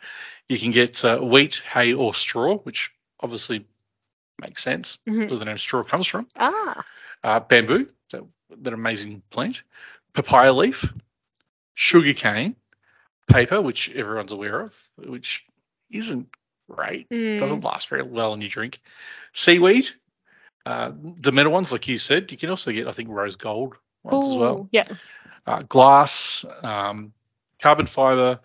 You 0.48 0.58
can 0.58 0.70
get 0.70 1.04
uh, 1.04 1.18
wheat, 1.18 1.62
hay, 1.72 1.92
or 1.92 2.14
straw, 2.14 2.58
which 2.58 2.90
obviously 3.20 3.66
makes 4.40 4.62
sense 4.62 4.98
Mhm. 5.08 5.28
where 5.30 5.38
the 5.38 5.44
name 5.44 5.58
straw 5.58 5.82
comes 5.82 6.06
from. 6.06 6.26
Ah, 6.36 6.84
Uh, 7.24 7.40
bamboo, 7.40 7.88
that, 8.12 8.22
that 8.62 8.72
amazing 8.72 9.22
plant. 9.30 9.62
Papaya 10.14 10.52
leaf, 10.52 10.92
sugar 11.74 12.14
cane, 12.14 12.54
paper, 13.28 13.60
which 13.60 13.90
everyone's 13.90 14.32
aware 14.32 14.60
of, 14.60 14.90
which 14.96 15.44
isn't 15.90 16.28
great 16.70 17.08
mm, 17.10 17.38
doesn't 17.38 17.64
last 17.64 17.88
very 17.88 18.02
well 18.02 18.34
in 18.34 18.40
your 18.40 18.50
drink. 18.50 18.80
Seaweed, 19.32 19.88
uh, 20.66 20.92
the 21.20 21.32
metal 21.32 21.52
ones, 21.52 21.72
like 21.72 21.88
you 21.88 21.98
said, 21.98 22.30
you 22.30 22.38
can 22.38 22.50
also 22.50 22.70
get, 22.72 22.86
I 22.88 22.92
think, 22.92 23.08
rose 23.10 23.36
gold 23.36 23.76
ones 24.12 24.28
as 24.28 24.36
well. 24.36 24.68
Yeah. 24.72 24.84
Uh, 25.46 25.62
glass, 25.68 26.44
um, 26.62 27.12
carbon 27.60 27.86
fiber. 27.86 28.38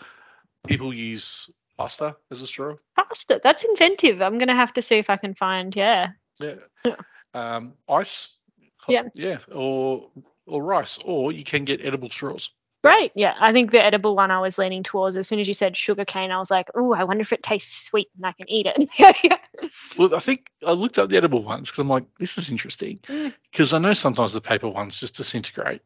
People 0.67 0.93
use 0.93 1.49
pasta 1.77 2.15
as 2.31 2.41
a 2.41 2.47
straw. 2.47 2.75
Pasta. 2.95 3.41
That's 3.43 3.63
inventive. 3.65 4.21
I'm 4.21 4.37
gonna 4.37 4.55
have 4.55 4.73
to 4.73 4.81
see 4.81 4.97
if 4.97 5.09
I 5.09 5.17
can 5.17 5.33
find. 5.33 5.75
Yeah. 5.75 6.09
Yeah. 6.39 6.55
Yeah. 6.85 6.95
Um, 7.33 7.73
ice. 7.89 8.39
Yeah. 8.87 9.03
Yeah. 9.15 9.39
Or 9.51 10.09
or 10.45 10.63
rice, 10.63 10.99
or 11.05 11.31
you 11.31 11.43
can 11.43 11.65
get 11.65 11.83
edible 11.85 12.09
straws. 12.09 12.51
Great. 12.83 13.13
Yeah. 13.15 13.35
I 13.39 13.53
think 13.53 13.71
the 13.71 13.81
edible 13.81 14.13
one 14.13 14.29
I 14.29 14.41
was 14.41 14.57
leaning 14.57 14.83
towards. 14.83 15.15
As 15.15 15.25
soon 15.25 15.39
as 15.39 15.47
you 15.47 15.53
said 15.53 15.77
sugar 15.77 16.03
cane, 16.03 16.31
I 16.31 16.39
was 16.39 16.51
like, 16.51 16.67
oh, 16.75 16.93
I 16.93 17.05
wonder 17.05 17.21
if 17.21 17.31
it 17.31 17.41
tastes 17.41 17.87
sweet 17.87 18.09
and 18.17 18.25
I 18.25 18.33
can 18.33 18.49
eat 18.49 18.67
it. 18.67 19.39
Well, 19.97 20.13
I 20.13 20.19
think 20.19 20.49
I 20.65 20.71
looked 20.71 20.97
up 20.97 21.09
the 21.09 21.15
edible 21.15 21.43
ones 21.43 21.69
because 21.69 21.79
I'm 21.79 21.87
like, 21.87 22.03
this 22.17 22.37
is 22.37 22.49
interesting. 22.49 22.97
Mm. 23.07 23.33
Because 23.51 23.71
I 23.73 23.77
know 23.77 23.93
sometimes 23.93 24.33
the 24.33 24.41
paper 24.41 24.67
ones 24.67 24.99
just 24.99 25.15
disintegrate. 25.15 25.81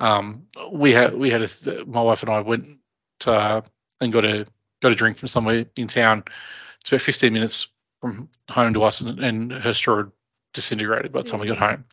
Um, 0.00 0.44
we 0.70 0.92
had 0.92 1.14
we 1.14 1.28
had 1.28 1.42
a 1.42 1.84
my 1.84 2.00
wife 2.00 2.22
and 2.22 2.30
I 2.30 2.40
went 2.40 2.64
to, 3.20 3.62
and 4.00 4.12
got 4.12 4.24
a 4.24 4.46
got 4.80 4.92
a 4.92 4.94
drink 4.94 5.16
from 5.16 5.28
somewhere 5.28 5.66
in 5.76 5.88
town. 5.88 6.22
It's 6.80 6.90
about 6.90 7.02
15 7.02 7.32
minutes 7.32 7.68
from 8.00 8.28
home 8.50 8.72
to 8.74 8.84
us, 8.84 9.00
and, 9.00 9.18
and 9.20 9.52
her 9.52 9.74
straw 9.74 10.04
disintegrated 10.54 11.12
by 11.12 11.22
the 11.22 11.28
time 11.28 11.40
we 11.40 11.48
got 11.48 11.58
home. 11.58 11.84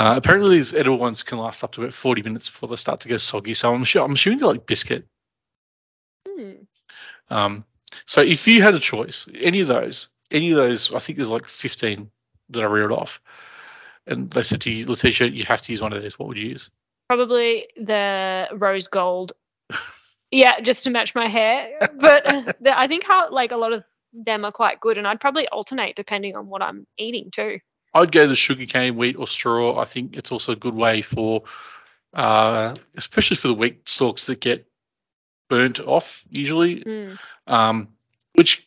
Uh, 0.00 0.16
apparently, 0.16 0.56
these 0.56 0.72
edible 0.72 0.96
ones 0.96 1.22
can 1.22 1.36
last 1.36 1.62
up 1.62 1.72
to 1.72 1.82
about 1.82 1.92
40 1.92 2.22
minutes 2.22 2.48
before 2.48 2.70
they 2.70 2.76
start 2.76 3.00
to 3.00 3.08
go 3.08 3.18
soggy. 3.18 3.52
So 3.52 3.74
I'm 3.74 3.84
sure 3.84 4.02
I'm 4.02 4.12
assuming 4.12 4.38
they're 4.38 4.48
like 4.48 4.64
biscuit. 4.64 5.04
Hmm. 6.26 6.52
Um, 7.28 7.66
so 8.06 8.22
if 8.22 8.48
you 8.48 8.62
had 8.62 8.74
a 8.74 8.78
choice, 8.78 9.28
any 9.40 9.60
of 9.60 9.66
those, 9.66 10.08
any 10.30 10.52
of 10.52 10.56
those, 10.56 10.90
I 10.94 11.00
think 11.00 11.16
there's 11.16 11.28
like 11.28 11.46
15 11.46 12.10
that 12.48 12.62
I 12.62 12.66
reeled 12.66 12.92
off, 12.92 13.20
and 14.06 14.30
they 14.30 14.42
said 14.42 14.62
to 14.62 14.70
you, 14.70 14.86
Letesha, 14.86 15.30
you 15.30 15.44
have 15.44 15.60
to 15.60 15.70
use 15.70 15.82
one 15.82 15.92
of 15.92 16.02
these. 16.02 16.18
What 16.18 16.28
would 16.28 16.38
you 16.38 16.48
use? 16.48 16.70
Probably 17.06 17.68
the 17.76 18.48
rose 18.52 18.88
gold. 18.88 19.32
yeah, 20.30 20.60
just 20.60 20.82
to 20.84 20.90
match 20.90 21.14
my 21.14 21.26
hair. 21.26 21.76
But 21.96 22.24
the, 22.62 22.72
I 22.74 22.86
think 22.86 23.04
how 23.04 23.30
like 23.30 23.52
a 23.52 23.56
lot 23.58 23.74
of 23.74 23.84
them 24.14 24.46
are 24.46 24.52
quite 24.52 24.80
good, 24.80 24.96
and 24.96 25.06
I'd 25.06 25.20
probably 25.20 25.46
alternate 25.48 25.94
depending 25.94 26.36
on 26.36 26.46
what 26.46 26.62
I'm 26.62 26.86
eating 26.96 27.30
too. 27.30 27.58
I'd 27.94 28.12
go 28.12 28.26
the 28.26 28.36
sugarcane, 28.36 28.96
wheat, 28.96 29.16
or 29.16 29.26
straw. 29.26 29.78
I 29.80 29.84
think 29.84 30.16
it's 30.16 30.30
also 30.32 30.52
a 30.52 30.56
good 30.56 30.74
way 30.74 31.02
for, 31.02 31.42
uh, 32.14 32.74
especially 32.96 33.36
for 33.36 33.48
the 33.48 33.54
wheat 33.54 33.88
stalks 33.88 34.26
that 34.26 34.40
get 34.40 34.66
burnt 35.48 35.80
off 35.80 36.24
usually, 36.30 36.82
Mm. 36.84 37.18
um, 37.48 37.88
which 38.34 38.66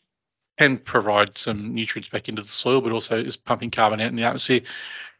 can 0.57 0.77
provide 0.77 1.37
some 1.37 1.73
nutrients 1.73 2.09
back 2.09 2.27
into 2.29 2.41
the 2.41 2.47
soil, 2.47 2.81
but 2.81 2.91
also 2.91 3.17
is 3.17 3.37
pumping 3.37 3.71
carbon 3.71 4.01
out 4.01 4.09
in 4.09 4.15
the 4.15 4.23
atmosphere. 4.23 4.61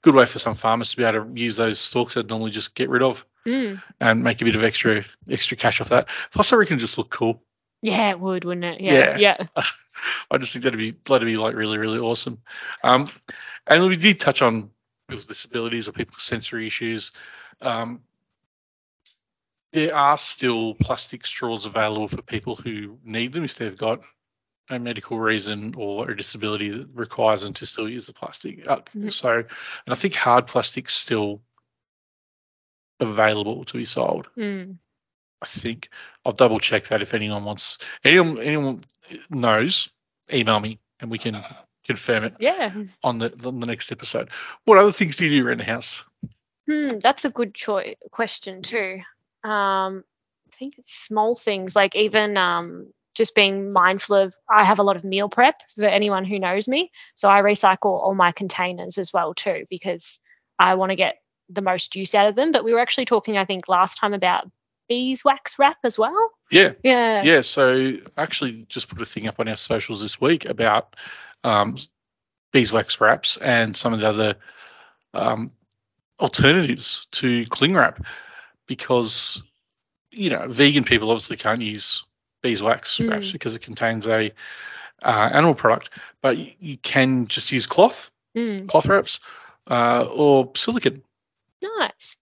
Good 0.02 0.14
way 0.16 0.26
for 0.26 0.38
some 0.38 0.54
farmers 0.54 0.92
to 0.92 0.98
be 0.98 1.04
able 1.06 1.26
to 1.26 1.32
use 1.40 1.56
those 1.56 1.80
stalks 1.80 2.16
that 2.16 2.30
normally 2.30 2.52
just 2.52 2.76
get 2.76 2.90
rid 2.90 3.02
of 3.02 3.26
Mm. 3.46 3.82
and 4.00 4.24
make 4.24 4.42
a 4.42 4.46
bit 4.46 4.56
of 4.56 4.64
extra 4.64 5.04
extra 5.30 5.58
cash 5.58 5.82
off 5.82 5.90
that. 5.90 6.08
Plus, 6.32 6.52
I 6.54 6.56
reckon 6.58 6.78
just 6.78 6.98
look 6.98 7.10
cool. 7.10 7.42
Yeah, 7.84 8.10
it 8.12 8.20
would, 8.20 8.46
wouldn't 8.46 8.64
it? 8.66 8.82
Yeah, 8.82 9.18
yeah. 9.18 9.38
I 10.32 10.38
just 10.38 10.54
think 10.54 10.64
that'd 10.64 10.80
be 10.80 10.96
that'd 11.06 11.26
be 11.26 11.38
like 11.38 11.54
really 11.56 11.78
really 11.78 12.00
awesome. 12.00 12.42
Um, 12.84 13.08
and 13.68 13.86
we 13.86 13.96
did 13.98 14.20
touch 14.20 14.42
on 14.42 14.70
people's 15.08 15.26
disabilities 15.26 15.88
or 15.88 15.92
people's 15.92 16.22
sensory 16.24 16.66
issues. 16.66 17.12
Um, 17.62 18.02
there 19.74 19.94
are 19.96 20.18
still 20.18 20.76
plastic 20.76 21.26
straws 21.26 21.66
available 21.66 22.08
for 22.08 22.22
people 22.22 22.56
who 22.56 22.98
need 23.04 23.34
them 23.34 23.44
if 23.44 23.56
they've 23.56 23.78
got 23.78 24.02
a 24.70 24.80
medical 24.80 25.20
reason 25.20 25.74
or 25.78 26.10
a 26.10 26.16
disability 26.16 26.70
that 26.70 26.88
requires 26.94 27.42
them 27.42 27.54
to 27.54 27.66
still 27.66 27.90
use 27.90 28.08
the 28.08 28.14
plastic. 28.14 28.66
Uh, 28.68 28.78
Mhm. 28.96 29.12
So, 29.12 29.38
and 29.40 29.46
I 29.90 29.96
think 29.96 30.14
hard 30.16 30.48
plastic's 30.48 30.94
still 30.94 31.42
available 33.02 33.64
to 33.66 33.78
be 33.78 33.86
sold. 33.86 34.30
Mm. 34.38 34.78
I 35.44 35.60
think 35.60 35.90
I'll 36.26 36.32
double 36.32 36.60
check 36.60 36.86
that 36.86 37.02
if 37.02 37.14
anyone 37.14 37.44
wants 37.44 37.78
anyone 38.04 38.40
anyone 38.40 38.82
knows, 39.30 39.90
email 40.34 40.60
me 40.60 40.80
and 41.00 41.12
we 41.12 41.18
can 41.18 41.44
confirm 41.86 42.24
it 42.24 42.34
Yeah. 42.40 42.74
on 43.04 43.20
the 43.20 43.34
on 43.46 43.60
the 43.60 43.68
next 43.68 43.92
episode. 43.92 44.30
What 44.66 44.78
other 44.78 44.92
things 44.92 45.16
do 45.16 45.26
you 45.26 45.42
do 45.42 45.48
around 45.48 45.60
the 45.60 45.66
house? 45.66 46.06
Hmm, 46.70 47.00
that's 47.00 47.26
a 47.26 47.30
good 47.30 47.54
choice 47.54 47.96
question 48.12 48.62
too. 48.62 49.02
Um, 49.44 50.04
I 50.48 50.56
think 50.56 50.76
it's 50.78 50.94
small 50.94 51.36
things 51.36 51.76
like 51.76 51.96
even 51.96 52.38
um, 52.38 52.94
just 53.16 53.36
being 53.36 53.74
mindful 53.74 54.16
of. 54.16 54.36
I 54.50 54.64
have 54.64 54.80
a 54.80 54.84
lot 54.84 54.96
of 54.96 55.04
meal 55.04 55.28
prep 55.28 55.62
for 55.76 55.84
anyone 55.84 56.24
who 56.24 56.40
knows 56.40 56.68
me, 56.68 56.92
so 57.16 57.30
I 57.30 57.42
recycle 57.42 58.02
all 58.02 58.16
my 58.16 58.32
containers 58.32 58.98
as 58.98 59.12
well 59.12 59.34
too 59.34 59.66
because 59.70 60.20
I 60.60 60.76
want 60.76 60.92
to 60.92 60.96
get 60.96 61.18
the 61.50 61.62
most 61.62 61.96
use 61.96 62.16
out 62.16 62.28
of 62.28 62.36
them. 62.36 62.52
But 62.54 62.64
we 62.64 62.74
were 62.74 62.80
actually 62.80 63.06
talking, 63.06 63.38
I 63.38 63.46
think, 63.46 63.68
last 63.68 63.98
time 63.98 64.14
about 64.14 64.50
beeswax 64.94 65.58
wrap 65.60 65.78
as 65.84 65.98
well. 65.98 66.32
Yeah, 66.52 66.74
Yeah. 66.84 67.24
yeah. 67.24 67.42
So 67.42 67.94
actually, 68.18 68.66
just 68.70 68.88
put 68.90 69.02
a 69.02 69.06
thing 69.06 69.28
up 69.28 69.40
on 69.40 69.48
our 69.48 69.58
socials 69.58 70.02
this 70.02 70.22
week 70.22 70.46
about 70.46 70.96
um, 71.44 71.76
beeswax 72.52 73.02
wraps 73.02 73.38
and 73.38 73.76
some 73.76 73.94
of 73.94 74.00
the 74.00 74.08
other 74.10 74.36
um, 75.14 75.52
alternatives 76.20 77.08
to 77.12 77.46
cling 77.48 77.74
wrap 77.74 78.04
because 78.68 79.42
you 80.12 80.30
know 80.30 80.48
vegan 80.48 80.84
people 80.84 81.10
obviously 81.10 81.38
can't 81.38 81.62
use 81.62 82.04
beeswax 82.44 83.00
wraps 83.00 83.30
Mm. 83.30 83.34
because 83.34 83.56
it 83.56 83.62
contains 83.64 84.06
a 84.08 84.32
uh, 85.04 85.30
animal 85.34 85.56
product, 85.56 85.90
but 86.22 86.38
you, 86.38 86.52
you 86.60 86.78
can 86.78 87.26
just 87.28 87.52
use 87.52 87.66
cloth 87.66 88.12
Mm, 88.36 88.68
cloth 88.68 88.86
wraps 88.88 89.20
uh, 89.70 90.06
or 90.16 90.52
silicon. 90.56 91.02
nice. 91.80 92.16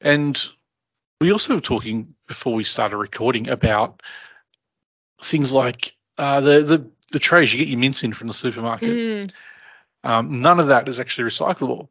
And 0.00 0.42
we 1.22 1.32
also 1.32 1.54
were 1.54 1.60
talking 1.60 2.14
before 2.26 2.52
we 2.52 2.64
started 2.64 2.96
recording 2.96 3.48
about 3.48 4.02
things 5.22 5.52
like 5.52 5.94
uh, 6.18 6.40
the 6.40 6.62
the 6.62 6.90
the 7.12 7.18
trays 7.18 7.52
you 7.52 7.58
get 7.58 7.68
your 7.68 7.78
mints 7.78 8.02
in 8.02 8.12
from 8.12 8.26
the 8.28 8.34
supermarket. 8.34 8.88
Mm, 8.90 9.32
Um, 10.04 10.40
none 10.42 10.58
of 10.58 10.66
that 10.66 10.88
is 10.88 10.98
actually 10.98 11.28
recyclable. 11.30 11.88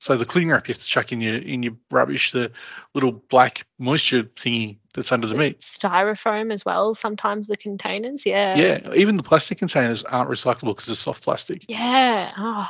So 0.00 0.16
the 0.16 0.24
cling 0.24 0.48
wrap 0.48 0.66
you 0.66 0.72
have 0.72 0.80
to 0.82 0.86
chuck 0.86 1.12
in 1.12 1.20
your 1.20 1.36
in 1.36 1.62
your 1.62 1.76
rubbish, 1.90 2.32
the 2.32 2.50
little 2.94 3.12
black 3.12 3.66
moisture 3.78 4.24
thingy 4.24 4.78
that's 4.94 5.12
under 5.12 5.28
the 5.28 5.36
meat. 5.36 5.60
styrofoam 5.60 6.52
as 6.52 6.64
well. 6.64 6.94
Sometimes 6.94 7.46
the 7.46 7.56
containers. 7.56 8.26
Yeah. 8.26 8.56
Yeah, 8.56 8.94
even 8.94 9.16
the 9.16 9.22
plastic 9.22 9.58
containers 9.58 10.02
aren't 10.02 10.28
recyclable 10.28 10.74
because 10.74 10.88
it's 10.88 11.00
soft 11.00 11.22
plastic. 11.22 11.64
Yeah. 11.68 12.32
Oh, 12.36 12.68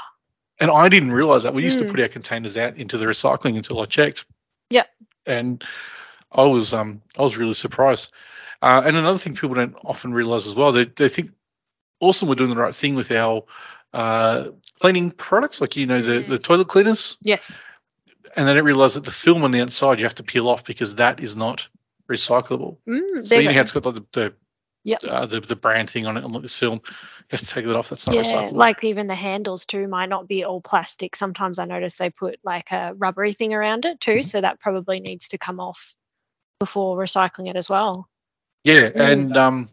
And 0.60 0.70
I 0.70 0.88
didn't 0.90 1.12
realize 1.12 1.42
that. 1.44 1.54
We 1.54 1.64
used 1.64 1.78
to 1.78 1.86
Mm. 1.86 1.90
put 1.90 2.00
our 2.00 2.08
containers 2.08 2.56
out 2.58 2.76
into 2.76 2.98
the 2.98 3.06
recycling 3.06 3.56
until 3.56 3.80
I 3.80 3.86
checked. 3.86 4.26
Yep. 4.70 4.88
And 5.26 5.64
I 6.34 6.44
was 6.44 6.74
um 6.74 7.02
I 7.18 7.22
was 7.22 7.36
really 7.36 7.54
surprised. 7.54 8.12
Uh, 8.62 8.82
and 8.86 8.96
another 8.96 9.18
thing 9.18 9.34
people 9.34 9.54
don't 9.54 9.76
often 9.84 10.12
realize 10.14 10.46
as 10.46 10.54
well, 10.54 10.72
they 10.72 10.84
they 10.84 11.08
think 11.08 11.30
also 12.00 12.26
we're 12.26 12.34
doing 12.34 12.50
the 12.50 12.56
right 12.56 12.74
thing 12.74 12.94
with 12.94 13.10
our 13.12 13.44
uh, 13.92 14.48
cleaning 14.80 15.10
products, 15.10 15.60
like 15.60 15.76
you 15.76 15.86
know 15.86 16.00
the 16.00 16.22
Mm. 16.22 16.28
the 16.28 16.38
toilet 16.38 16.68
cleaners, 16.68 17.18
yes. 17.22 17.60
and 18.36 18.48
they 18.48 18.54
don't 18.54 18.64
realize 18.64 18.94
that 18.94 19.04
the 19.04 19.10
film 19.10 19.44
on 19.44 19.50
the 19.50 19.60
outside 19.60 19.98
you 19.98 20.04
have 20.04 20.14
to 20.14 20.22
peel 20.22 20.48
off 20.48 20.64
because 20.64 20.94
that 20.96 21.20
is 21.22 21.36
not 21.36 21.68
recyclable. 22.08 22.78
Mm, 22.88 23.24
So 23.24 23.36
you 23.36 23.48
know 23.48 23.52
how 23.54 23.60
it's 23.60 23.72
got 23.72 23.84
like 23.86 23.94
the 23.96 24.06
the, 24.12 24.34
Yep. 24.84 25.04
uh, 25.08 25.26
the 25.26 25.40
the 25.40 25.56
brand 25.56 25.90
thing 25.90 26.06
on 26.06 26.16
it 26.16 26.24
on 26.24 26.32
like 26.32 26.42
this 26.42 26.58
film. 26.58 26.80
You 26.84 26.92
have 27.30 27.40
to 27.40 27.46
take 27.46 27.66
that 27.66 27.76
off. 27.76 27.90
That's 27.90 28.06
not 28.06 28.16
yeah, 28.16 28.22
recyclable. 28.22 28.52
like 28.54 28.82
even 28.84 29.06
the 29.06 29.14
handles 29.14 29.64
too 29.64 29.86
might 29.88 30.08
not 30.08 30.26
be 30.26 30.44
all 30.44 30.60
plastic. 30.60 31.14
Sometimes 31.14 31.58
I 31.58 31.66
notice 31.66 31.96
they 31.96 32.10
put 32.10 32.40
like 32.42 32.72
a 32.72 32.94
rubbery 32.96 33.32
thing 33.32 33.54
around 33.54 33.84
it 33.84 34.00
too, 34.00 34.16
Mhm. 34.18 34.24
so 34.24 34.40
that 34.40 34.58
probably 34.60 35.00
needs 35.00 35.28
to 35.28 35.38
come 35.38 35.60
off 35.60 35.94
before 36.62 36.96
recycling 36.96 37.48
it 37.50 37.56
as 37.56 37.68
well. 37.68 38.08
Yeah, 38.62 38.90
Mm. 38.90 39.10
and 39.10 39.36
um, 39.36 39.68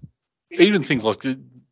even 0.52 0.82
things 0.82 1.04
like 1.04 1.24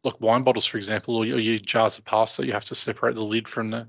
like 0.04 0.22
wine 0.22 0.44
bottles, 0.44 0.68
for 0.68 0.78
example, 0.78 1.16
or 1.16 1.26
your, 1.26 1.40
your 1.40 1.58
jars 1.58 1.98
of 1.98 2.06
pasta, 2.06 2.46
you 2.46 2.54
have 2.54 2.66
to 2.66 2.76
separate 2.76 3.16
the 3.16 3.24
lid 3.24 3.48
from 3.48 3.72
the 3.72 3.88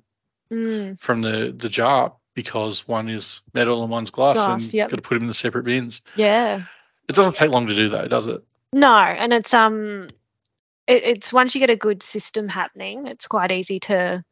Mm, 0.51 0.99
from 0.99 1.21
the 1.21 1.53
the 1.55 1.69
jar 1.69 2.15
because 2.35 2.89
one 2.89 3.11
is 3.11 3.43
metal 3.53 3.83
and 3.83 3.91
one's 3.91 4.09
glass, 4.11 4.37
Glass, 4.37 4.63
and 4.63 4.73
yep. 4.73 4.89
got 4.89 4.97
to 4.97 5.03
put 5.03 5.15
them 5.17 5.25
in 5.25 5.29
the 5.29 5.35
separate 5.35 5.65
bins. 5.65 6.01
yeah. 6.17 6.63
It 7.09 7.15
doesn't 7.15 7.37
take 7.37 7.51
long 7.51 7.67
to 7.67 7.77
do 7.77 7.89
that, 7.91 8.09
does 8.09 8.27
it? 8.27 8.43
No, 8.73 8.95
and 8.97 9.33
it's 9.35 9.53
um, 9.53 10.09
it, 10.87 11.03
it's 11.05 11.33
once 11.35 11.55
you 11.55 11.59
get 11.59 11.69
a 11.69 11.77
good 11.77 12.03
system 12.03 12.49
happening, 12.49 13.07
it's 13.07 13.27
quite 13.27 13.53
easy 13.53 13.79
to 13.81 14.25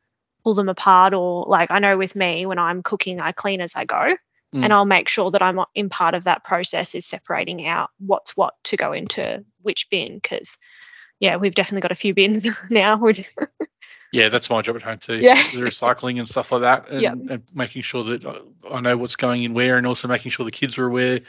pull 0.43 0.55
them 0.55 0.71
apart. 0.71 1.12
Or 1.12 1.45
like 1.47 1.71
I 1.71 1.79
know 1.79 1.99
with 1.99 2.17
me, 2.17 2.47
when 2.47 2.59
I'm 2.59 2.83
cooking, 2.83 3.21
I 3.21 3.33
clean 3.33 3.61
as 3.61 3.75
I 3.76 3.85
go, 3.85 4.17
Mm. 4.56 4.64
and 4.64 4.72
I'll 4.72 4.84
make 4.84 5.08
sure 5.08 5.30
that 5.30 5.42
I'm 5.42 5.60
in 5.75 5.88
part 5.88 6.14
of 6.14 6.25
that 6.25 6.44
process 6.44 6.94
is 6.94 7.04
separating 7.06 7.66
out 7.66 7.90
what's 7.98 8.36
what 8.36 8.54
to 8.64 8.76
go 8.76 8.92
into 8.92 9.44
which 9.62 9.88
bin. 9.90 10.14
Because 10.22 10.56
yeah, 11.20 11.36
we've 11.36 11.54
definitely 11.54 11.80
got 11.82 11.92
a 11.92 11.96
few 11.96 12.14
bins 12.14 12.46
now. 12.70 13.00
Yeah, 14.12 14.28
that's 14.28 14.48
my 14.50 14.62
job 14.62 14.76
at 14.76 14.82
home 14.82 14.98
too. 14.98 15.18
Yeah. 15.18 15.34
the 15.52 15.60
recycling 15.60 16.18
and 16.18 16.28
stuff 16.28 16.52
like 16.52 16.62
that, 16.62 16.90
and, 16.90 17.00
Yep. 17.02 17.12
and 17.30 17.42
making 17.54 17.82
sure 17.82 18.04
that 18.04 18.25
I- 18.25 18.76
I 18.76 18.80
know 18.80 18.96
what's 18.96 19.16
going 19.16 19.42
in 19.42 19.52
where, 19.54 19.76
and 19.76 19.86
also 19.86 20.08
making 20.08 20.30
sure 20.30 20.44
the 20.44 20.50
kids 20.50 20.78
are 20.78 20.86
aware 20.86 21.20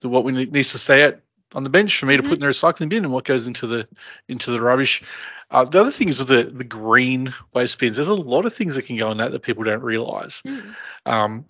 that 0.00 0.08
what 0.08 0.24
we 0.24 0.32
need, 0.32 0.52
needs 0.52 0.72
to 0.72 0.78
stay 0.78 1.02
at 1.02 1.20
on 1.54 1.64
the 1.64 1.70
bench 1.70 1.98
for 1.98 2.06
me 2.06 2.16
to 2.16 2.22
put 2.22 2.34
in 2.34 2.38
the 2.40 2.46
recycling 2.46 2.88
bin, 2.88 3.04
and 3.04 3.12
what 3.12 3.24
goes 3.24 3.46
into 3.48 3.66
the 3.66 3.86
into 4.28 4.50
the 4.52 4.62
rubbish. 4.62 5.02
Uh, 5.50 5.64
the 5.64 5.80
other 5.80 5.90
thing 5.90 6.08
is 6.08 6.24
the 6.24 6.44
the 6.44 6.62
green 6.64 7.34
waste 7.54 7.78
bins. 7.80 7.96
There's 7.96 8.06
a 8.08 8.14
lot 8.14 8.46
of 8.46 8.54
things 8.54 8.76
that 8.76 8.86
can 8.86 8.96
go 8.96 9.10
in 9.10 9.16
that 9.18 9.32
that 9.32 9.42
people 9.42 9.64
don't 9.64 9.82
realise. 9.82 10.42
Mm. 10.42 10.74
Um, 11.06 11.44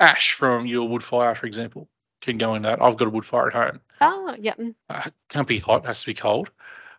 ash 0.00 0.32
from 0.32 0.66
your 0.66 0.88
wood 0.88 1.02
fire, 1.02 1.34
for 1.34 1.46
example, 1.46 1.88
can 2.20 2.38
go 2.38 2.54
in 2.54 2.62
that. 2.62 2.80
I've 2.82 2.96
got 2.96 3.08
a 3.08 3.10
wood 3.10 3.24
fire 3.24 3.48
at 3.48 3.54
home. 3.54 3.80
Oh, 4.00 4.34
yeah. 4.38 4.54
mm, 4.54 4.74
Uh, 4.88 5.10
can't 5.28 5.48
be 5.48 5.58
hot, 5.58 5.84
has 5.86 6.00
to 6.02 6.06
be 6.06 6.14
cold. 6.14 6.50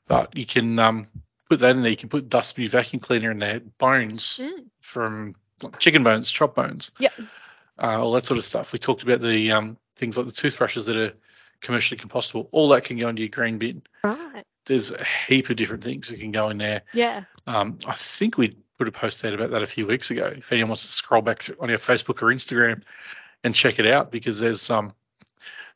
But 0.08 0.36
you 0.36 0.46
can 0.46 0.80
um, 0.80 1.06
put 1.50 1.60
that 1.60 1.76
in 1.76 1.82
there. 1.82 1.92
You 1.92 1.98
can 1.98 2.10
put 2.10 2.30
dust 2.30 2.56
view 2.56 2.68
vacuum 2.70 3.00
cleaner 3.00 3.32
in 3.32 3.40
there. 3.40 3.60
Bones 3.78 4.40
Mm. 4.42 4.66
from 4.82 5.36
chicken 5.78 6.04
bones, 6.04 6.32
chop 6.32 6.56
bones, 6.56 6.92
Yep. 7.00 7.14
uh, 7.82 8.02
all 8.02 8.12
that 8.14 8.26
sort 8.26 8.38
of 8.38 8.46
stuff. 8.46 8.72
We 8.74 8.80
talked 8.80 9.04
about 9.04 9.22
the 9.22 9.52
um, 9.52 9.78
things 9.98 10.18
like 10.18 10.26
the 10.26 10.32
toothbrushes 10.32 10.86
that 10.88 10.96
are 10.98 11.14
commercially 11.62 12.00
compostable. 12.00 12.48
All 12.52 12.70
that 12.70 12.86
can 12.86 12.98
go 12.98 13.10
into 13.10 13.22
your 13.22 13.30
green 13.30 13.58
bin. 13.58 13.82
Right. 14.04 14.44
There's 14.66 14.92
a 14.92 15.04
heap 15.04 15.50
of 15.50 15.56
different 15.58 15.84
things 15.84 16.08
that 16.10 16.20
can 16.20 16.32
go 16.32 16.50
in 16.50 16.58
there. 16.58 16.82
Yeah. 16.94 17.24
Um, 17.48 17.78
I 17.88 17.94
think 17.94 18.38
we 18.38 18.56
put 18.80 18.88
a 18.88 18.92
post 18.92 19.24
out 19.26 19.34
about 19.34 19.52
that 19.52 19.62
a 19.62 19.68
few 19.68 19.86
weeks 19.86 20.10
ago. 20.10 20.34
If 20.36 20.52
anyone 20.52 20.70
wants 20.70 20.84
to 20.84 20.92
scroll 20.92 21.22
back 21.22 21.48
on 21.60 21.70
our 21.70 21.78
Facebook 21.78 22.24
or 22.24 22.28
Instagram 22.34 22.82
and 23.44 23.54
check 23.54 23.78
it 23.78 23.86
out, 23.86 24.10
because 24.10 24.40
there's 24.40 24.70
um 24.70 24.94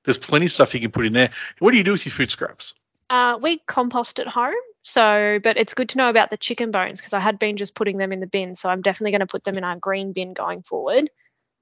there's 0.05 0.17
plenty 0.17 0.45
of 0.45 0.51
stuff 0.51 0.73
you 0.73 0.79
can 0.79 0.91
put 0.91 1.05
in 1.05 1.13
there. 1.13 1.29
What 1.59 1.71
do 1.71 1.77
you 1.77 1.83
do 1.83 1.91
with 1.91 2.05
your 2.05 2.13
food 2.13 2.31
scraps? 2.31 2.73
Uh, 3.09 3.37
we 3.41 3.59
compost 3.67 4.19
at 4.19 4.27
home. 4.27 4.55
So, 4.81 5.39
but 5.43 5.57
it's 5.57 5.73
good 5.73 5.89
to 5.89 5.97
know 5.97 6.09
about 6.09 6.29
the 6.29 6.37
chicken 6.37 6.71
bones 6.71 6.99
because 6.99 7.13
I 7.13 7.19
had 7.19 7.39
been 7.39 7.55
just 7.55 7.75
putting 7.75 7.97
them 7.97 8.11
in 8.11 8.19
the 8.19 8.27
bin. 8.27 8.55
So 8.55 8.69
I'm 8.69 8.81
definitely 8.81 9.11
going 9.11 9.19
to 9.21 9.27
put 9.27 9.43
them 9.43 9.57
in 9.57 9.63
our 9.63 9.77
green 9.77 10.11
bin 10.11 10.33
going 10.33 10.61
forward. 10.63 11.09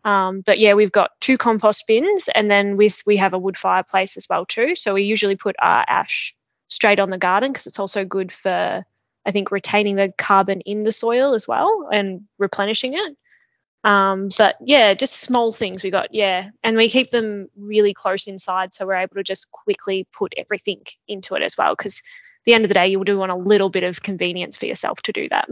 Um, 0.04 0.42
but 0.42 0.58
yeah, 0.58 0.74
we've 0.74 0.92
got 0.92 1.12
two 1.20 1.38
compost 1.38 1.86
bins, 1.86 2.30
and 2.34 2.50
then 2.50 2.78
with 2.78 3.04
we 3.06 3.18
have 3.18 3.34
a 3.34 3.40
wood 3.40 3.58
fireplace 3.58 4.18
as 4.18 4.28
well 4.30 4.46
too. 4.46 4.76
So 4.76 4.96
we 4.96 5.04
usually 5.04 5.36
put 5.36 5.56
our 5.60 5.86
ash 5.88 6.36
straight 6.70 7.00
on 7.00 7.12
the 7.12 7.18
garden 7.18 7.52
because 7.52 7.68
it's 7.68 7.80
also 7.80 8.06
good 8.06 8.32
for 8.32 8.84
I 9.26 9.32
think 9.32 9.52
retaining 9.52 9.96
the 9.96 10.14
carbon 10.18 10.62
in 10.62 10.84
the 10.84 10.92
soil 10.92 11.34
as 11.34 11.48
well 11.48 11.88
and 11.92 12.22
replenishing 12.38 12.94
it. 12.94 13.18
Um, 13.84 14.32
but 14.38 14.58
yeah, 14.62 14.94
just 14.94 15.22
small 15.22 15.52
things 15.52 15.84
we 15.84 15.90
got, 15.90 16.14
yeah. 16.14 16.50
And 16.64 16.78
we 16.78 16.90
keep 16.90 17.10
them 17.10 17.48
really 17.58 17.94
close 17.94 18.28
inside 18.28 18.74
so 18.74 18.86
we're 18.86 18.96
able 18.96 19.16
to 19.16 19.24
just 19.24 19.52
quickly 19.52 20.08
put 20.14 20.34
everything 20.38 20.82
into 21.08 21.36
it 21.36 21.42
as 21.42 21.58
well. 21.58 21.76
Because 21.76 21.98
at 21.98 22.46
the 22.46 22.54
end 22.54 22.64
of 22.64 22.70
the 22.70 22.76
day, 22.76 22.88
you 22.88 23.04
do 23.04 23.18
want 23.18 23.32
a 23.32 23.36
little 23.36 23.70
bit 23.70 23.84
of 23.84 24.04
convenience 24.04 24.58
for 24.58 24.66
yourself 24.66 25.02
to 25.04 25.12
do 25.12 25.28
that. 25.30 25.50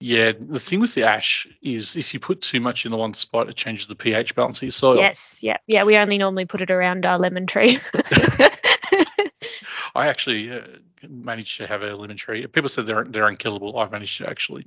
Yeah, 0.00 0.30
the 0.38 0.60
thing 0.60 0.78
with 0.78 0.94
the 0.94 1.02
ash 1.02 1.46
is 1.64 1.96
if 1.96 2.14
you 2.14 2.20
put 2.20 2.40
too 2.40 2.60
much 2.60 2.84
in 2.84 2.92
the 2.92 2.98
one 2.98 3.14
spot, 3.14 3.48
it 3.48 3.56
changes 3.56 3.88
the 3.88 3.96
pH 3.96 4.36
balance 4.36 4.58
of 4.58 4.64
your 4.64 4.70
soil. 4.70 4.96
Yes, 4.96 5.40
yeah, 5.42 5.56
yeah. 5.66 5.82
We 5.82 5.96
only 5.96 6.18
normally 6.18 6.44
put 6.44 6.62
it 6.62 6.70
around 6.70 7.04
our 7.04 7.18
lemon 7.18 7.48
tree. 7.48 7.80
I 9.96 10.06
actually 10.06 10.52
uh, 10.52 10.60
managed 11.08 11.56
to 11.58 11.66
have 11.66 11.82
a 11.82 11.94
lemon 11.96 12.16
tree. 12.16 12.46
People 12.46 12.68
said 12.68 12.86
they're 12.86 13.04
they're 13.04 13.26
unkillable. 13.26 13.78
I've 13.78 13.90
managed 13.92 14.18
to 14.18 14.28
actually 14.28 14.66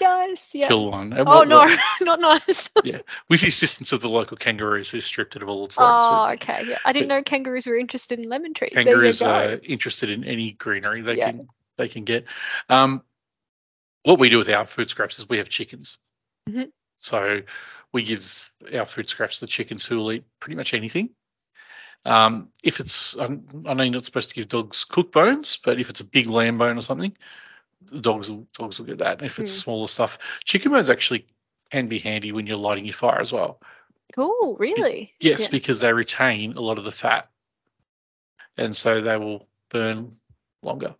yes, 0.00 0.50
yeah. 0.54 0.68
kill 0.68 0.90
one. 0.90 1.12
And 1.12 1.28
Oh 1.28 1.38
what- 1.38 1.48
no, 1.48 1.58
what- 1.58 1.78
not 2.02 2.20
nice. 2.20 2.70
yeah, 2.84 2.98
with 3.28 3.40
the 3.42 3.48
assistance 3.48 3.92
of 3.92 4.00
the 4.00 4.08
local 4.08 4.36
kangaroos 4.36 4.88
who 4.90 5.00
stripped 5.00 5.36
it 5.36 5.42
of 5.42 5.48
all 5.48 5.64
its 5.64 5.78
legs. 5.78 5.88
Oh, 5.90 6.26
So 6.28 6.34
okay. 6.34 6.64
Yeah. 6.68 6.78
I 6.84 6.92
didn't 6.92 7.08
know 7.08 7.22
kangaroos 7.22 7.66
were 7.66 7.76
interested 7.76 8.18
in 8.18 8.28
lemon 8.28 8.54
trees. 8.54 8.70
kangaroos 8.72 9.18
there 9.18 9.50
you 9.52 9.56
go. 9.56 9.56
are 9.56 9.60
interested 9.64 10.10
in 10.10 10.24
any 10.24 10.52
greenery 10.52 11.02
they 11.02 11.16
Yeah. 11.18 11.30
can 11.32 11.48
they 11.76 11.88
can 11.88 12.04
get. 12.04 12.24
Um, 12.68 13.02
what 14.04 14.18
we 14.18 14.28
do 14.30 14.38
with 14.38 14.48
our 14.48 14.64
food 14.66 14.88
scraps 14.88 15.18
is 15.18 15.28
we 15.28 15.38
have 15.38 15.48
chickens. 15.48 15.98
Mhm. 16.48 16.70
So 16.96 17.42
we 17.92 18.02
give 18.02 18.52
our 18.74 18.86
food 18.86 19.08
scraps 19.08 19.38
to 19.40 19.44
the 19.46 19.50
chickens 19.50 19.84
who 19.84 19.96
will 19.98 20.12
eat 20.12 20.24
pretty 20.40 20.56
much 20.56 20.74
anything. 20.74 21.10
Um, 22.04 22.48
if 22.64 22.80
it's, 22.80 23.16
I 23.18 23.26
know 23.28 23.82
you're 23.82 23.92
not 23.92 24.04
supposed 24.04 24.28
to 24.30 24.34
give 24.34 24.48
dogs 24.48 24.84
cooked 24.84 25.12
bones, 25.12 25.58
but 25.62 25.78
if 25.78 25.90
it's 25.90 26.00
a 26.00 26.04
big 26.04 26.26
lamb 26.28 26.58
bone 26.58 26.78
or 26.78 26.80
something, 26.80 27.16
the 27.82 28.00
dogs 28.00 28.30
will 28.30 28.46
dogs 28.58 28.78
will 28.78 28.86
get 28.86 28.98
that. 28.98 29.22
If 29.22 29.38
it's 29.38 29.52
Mm. 29.52 29.64
smaller 29.64 29.88
stuff, 29.88 30.18
chicken 30.44 30.72
bones 30.72 30.90
actually 30.90 31.26
can 31.70 31.88
be 31.88 31.98
handy 31.98 32.32
when 32.32 32.46
you're 32.46 32.56
lighting 32.56 32.84
your 32.86 32.94
fire 32.94 33.20
as 33.20 33.32
well. 33.32 33.60
Cool, 34.14 34.56
really? 34.58 35.14
Yes, 35.20 35.42
Yeah. 35.42 35.48
because 35.48 35.80
they 35.80 35.92
retain 35.92 36.54
a 36.56 36.60
lot 36.60 36.78
of 36.78 36.84
the 36.84 36.90
fat, 36.92 37.28
and 38.56 38.74
so 38.74 39.00
they 39.00 39.16
will 39.16 39.48
burn 39.70 40.16
longer. 40.62 40.94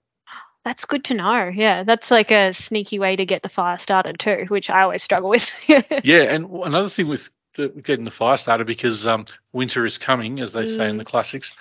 That's 0.64 0.84
good 0.84 1.04
to 1.06 1.14
know. 1.14 1.50
Yeah, 1.54 1.82
that's 1.84 2.10
like 2.10 2.30
a 2.30 2.52
sneaky 2.52 2.98
way 2.98 3.16
to 3.16 3.24
get 3.24 3.42
the 3.42 3.48
fire 3.48 3.78
started 3.78 4.18
too, 4.20 4.44
which 4.48 4.68
I 4.70 4.82
always 4.82 5.02
struggle 5.02 5.30
with. 5.30 5.50
Yeah, 6.02 6.22
and 6.34 6.46
another 6.50 6.88
thing 6.88 7.08
with 7.08 7.30
getting 7.54 8.04
the 8.04 8.10
fire 8.10 8.36
started 8.36 8.66
because 8.66 9.06
um, 9.06 9.24
winter 9.52 9.84
is 9.84 9.98
coming, 9.98 10.40
as 10.40 10.52
they 10.52 10.66
say 10.66 10.88
in 10.88 10.96
the 10.96 11.04
classics. 11.04 11.52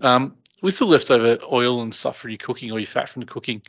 Um, 0.00 0.36
with 0.62 0.78
the 0.78 0.86
leftover 0.86 1.38
oil 1.52 1.82
and 1.82 1.94
stuff 1.94 2.16
from 2.18 2.30
your 2.30 2.38
cooking 2.38 2.70
or 2.72 2.78
your 2.78 2.86
fat 2.86 3.08
from 3.08 3.20
the 3.20 3.26
cooking, 3.26 3.60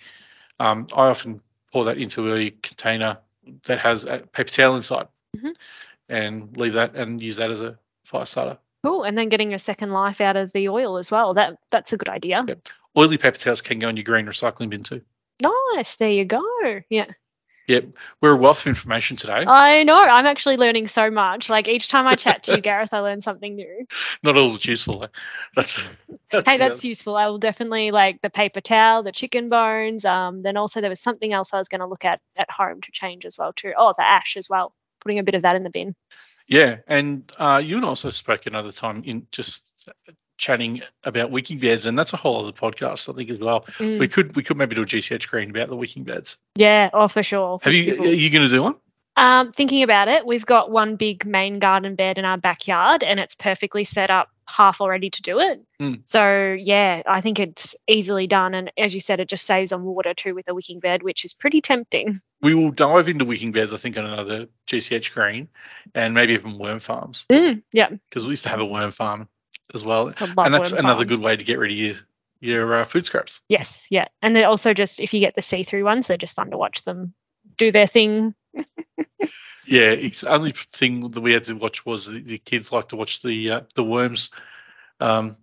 um, 0.60 0.88
I 0.96 1.08
often 1.08 1.42
pour 1.72 1.84
that 1.86 1.98
into 1.98 2.34
a 2.34 2.52
container 2.62 3.18
that 3.66 3.80
has 3.80 4.06
a 4.06 4.20
paper 4.20 4.50
towel 4.50 4.76
inside, 4.76 5.08
Mhm. 5.38 5.56
and 6.10 6.58
leave 6.58 6.74
that 6.74 6.96
and 6.96 7.22
use 7.22 7.38
that 7.38 7.52
as 7.52 7.62
a 7.62 7.78
fire 8.04 8.26
starter. 8.26 8.58
cool. 8.84 9.04
And 9.04 9.18
then 9.18 9.30
getting 9.30 9.52
a 9.56 9.58
second 9.60 9.92
life 9.92 10.22
out 10.22 10.36
of 10.38 10.54
the 10.54 10.70
oil 10.70 10.98
as 10.98 11.10
well. 11.10 11.34
That 11.34 11.58
that's 11.72 11.92
a 11.92 11.98
good 11.98 12.08
idea. 12.10 12.46
Yep. 12.48 12.70
Oily 12.96 13.18
paper 13.18 13.38
towels 13.38 13.60
can 13.62 13.80
go 13.80 13.90
in 13.90 13.98
your 13.98 14.04
green 14.04 14.28
recycling 14.28 14.70
bin 14.70 14.84
too. 14.84 15.02
Nice. 15.42 15.96
There 15.96 16.12
you 16.12 16.24
go. 16.24 16.44
Yeah. 16.90 17.06
Yep, 17.68 17.86
we're 18.22 18.34
a 18.34 18.38
wealth 18.38 18.62
of 18.62 18.68
information 18.68 19.18
today. 19.18 19.44
I 19.48 19.84
know. 19.84 19.98
I'm 19.98 20.26
actually 20.28 20.58
learning 20.58 20.88
so 20.88 21.10
much. 21.10 21.50
Like 21.50 21.68
each 21.68 21.88
time 21.88 22.06
I 22.06 22.16
chat 22.16 22.44
to 22.44 22.56
you, 22.56 22.62
Gareth, 22.62 22.94
I 22.94 23.00
learn 23.00 23.22
something 23.22 23.56
new. 23.56 23.86
Not 24.24 24.38
all 24.38 24.52
that's 24.52 24.68
useful. 24.68 25.00
though. 25.00 25.08
That's, 25.56 25.84
that's 26.32 26.50
Hey, 26.50 26.58
that's 26.58 26.84
useful. 26.84 27.16
I 27.16 27.28
will 27.28 27.40
definitely 27.40 27.90
like 27.92 28.22
the 28.22 28.30
paper 28.30 28.62
towel, 28.62 29.02
the 29.02 29.12
chicken 29.12 29.50
bones. 29.50 30.06
Um, 30.06 30.44
then 30.44 30.58
also 30.58 30.80
there 30.80 30.90
was 30.90 31.02
something 31.02 31.34
else 31.34 31.54
I 31.54 31.58
was 31.58 31.68
going 31.68 31.82
to 31.82 31.88
look 31.88 32.06
at 32.06 32.22
at 32.36 32.52
home 32.52 32.82
to 32.82 32.92
change 32.92 33.26
as 33.26 33.38
well 33.38 33.52
too. 33.54 33.74
Oh, 33.78 33.94
the 33.98 34.06
ash 34.06 34.38
as 34.38 34.48
well. 34.50 34.74
Putting 35.02 35.20
a 35.20 35.24
bit 35.24 35.36
of 35.36 35.42
that 35.42 35.56
in 35.56 35.64
the 35.64 35.70
bin. 35.70 35.96
Yeah, 36.48 36.78
and 36.88 37.32
uh, 37.40 37.62
you 37.64 37.78
and 37.78 37.86
I 37.86 37.88
also 37.88 38.10
spoke 38.10 38.46
another 38.46 38.72
time 38.72 39.02
in 39.06 39.26
just 39.32 39.72
chatting 40.38 40.82
about 41.04 41.32
wicking 41.32 41.60
beds, 41.60 41.86
and 41.86 41.98
that's 41.98 42.14
a 42.14 42.18
whole 42.18 42.42
other 42.42 42.52
podcast, 42.52 43.12
I 43.12 43.16
think, 43.16 43.30
as 43.30 43.40
well. 43.40 43.62
Mm. 43.78 44.00
We 44.00 44.08
could 44.08 44.36
we 44.36 44.44
could 44.44 44.58
maybe 44.58 44.76
do 44.76 44.82
a 44.82 44.86
GCH 44.86 45.30
green 45.30 45.50
about 45.50 45.70
the 45.70 45.76
wicking 45.76 46.04
beds. 46.04 46.38
Yeah, 46.56 46.90
oh 46.94 47.08
for 47.08 47.24
sure. 47.24 47.60
Have 47.62 47.74
you? 47.74 47.94
Are 48.02 48.08
you 48.08 48.30
going 48.30 48.44
to 48.44 48.50
do 48.50 48.64
one? 48.64 48.76
Um, 49.18 49.52
thinking 49.54 49.82
about 49.82 50.08
it, 50.08 50.26
we've 50.26 50.46
got 50.46 50.72
one 50.72 50.98
big 50.98 51.26
main 51.26 51.60
garden 51.60 51.96
bed 51.96 52.18
in 52.18 52.26
our 52.26 52.38
backyard, 52.38 53.02
and 53.02 53.20
it's 53.20 53.34
perfectly 53.34 53.86
set 53.86 54.10
up, 54.10 54.30
half 54.48 54.82
already 54.82 55.10
to 55.10 55.22
do 55.22 55.40
it. 55.40 55.64
Mm. 55.82 56.02
So 56.06 56.56
yeah, 56.60 57.02
I 57.08 57.22
think 57.22 57.40
it's 57.40 57.76
easily 57.88 58.28
done, 58.28 58.54
and 58.54 58.72
as 58.78 58.94
you 58.94 59.00
said, 59.00 59.22
it 59.22 59.30
just 59.30 59.46
saves 59.46 59.72
on 59.72 59.84
water 59.84 60.14
too 60.14 60.36
with 60.36 60.50
a 60.50 60.54
wicking 60.54 60.80
bed, 60.82 61.02
which 61.02 61.24
is 61.24 61.34
pretty 61.34 61.62
tempting. 61.62 62.20
We 62.42 62.54
will 62.54 62.72
dive 62.72 63.08
into 63.08 63.24
wicking 63.24 63.54
beds, 63.54 63.74
I 63.74 63.78
think, 63.78 63.98
on 63.98 64.06
another 64.06 64.48
GCH 64.68 65.14
green, 65.14 65.48
and 65.94 66.14
maybe 66.14 66.34
even 66.34 66.58
worm 66.58 66.80
farms 66.80 67.26
Mm, 67.32 67.64
yeah, 67.72 67.90
because 68.10 68.26
we 68.26 68.32
used 68.32 68.44
to 68.44 68.50
have 68.50 68.60
a 68.60 68.66
worm 68.66 68.92
farm 68.92 69.30
as 69.74 69.84
well, 69.84 70.14
and 70.20 70.54
that's 70.54 70.72
another 70.72 71.06
good 71.06 71.20
way 71.20 71.36
to 71.36 71.44
get 71.44 71.60
rid 71.60 71.72
of 71.72 71.78
your 71.78 71.96
your 72.42 72.74
uh, 72.74 72.84
food 72.84 73.06
scraps. 73.06 73.42
Yes, 73.50 73.86
yeah, 73.90 74.08
and 74.22 74.36
they're 74.36 74.48
also 74.48 74.74
just 74.74 75.00
if 75.00 75.14
you 75.14 75.20
get 75.20 75.36
the 75.36 75.42
see-through 75.42 75.84
ones, 75.84 76.08
they're 76.08 76.18
just 76.18 76.36
fun 76.36 76.52
to 76.52 76.58
watch 76.58 76.84
them 76.84 77.14
do 77.58 77.72
their 77.72 77.88
thing. 77.88 78.36
Yeah, 79.68 79.92
it's 79.92 80.22
the 80.22 80.32
only 80.32 80.52
thing 80.52 81.10
that 81.10 81.22
we 81.22 81.34
had 81.34 81.44
to 81.46 81.56
watch 81.56 81.86
was 81.86 82.06
the, 82.06 82.22
the 82.22 82.38
kids 82.38 82.72
like 82.72 82.88
to 82.90 82.96
watch 82.96 83.22
the 83.22 83.52
uh, 83.52 83.62
the 83.74 83.84
worms 83.84 84.30
um, 85.00 85.36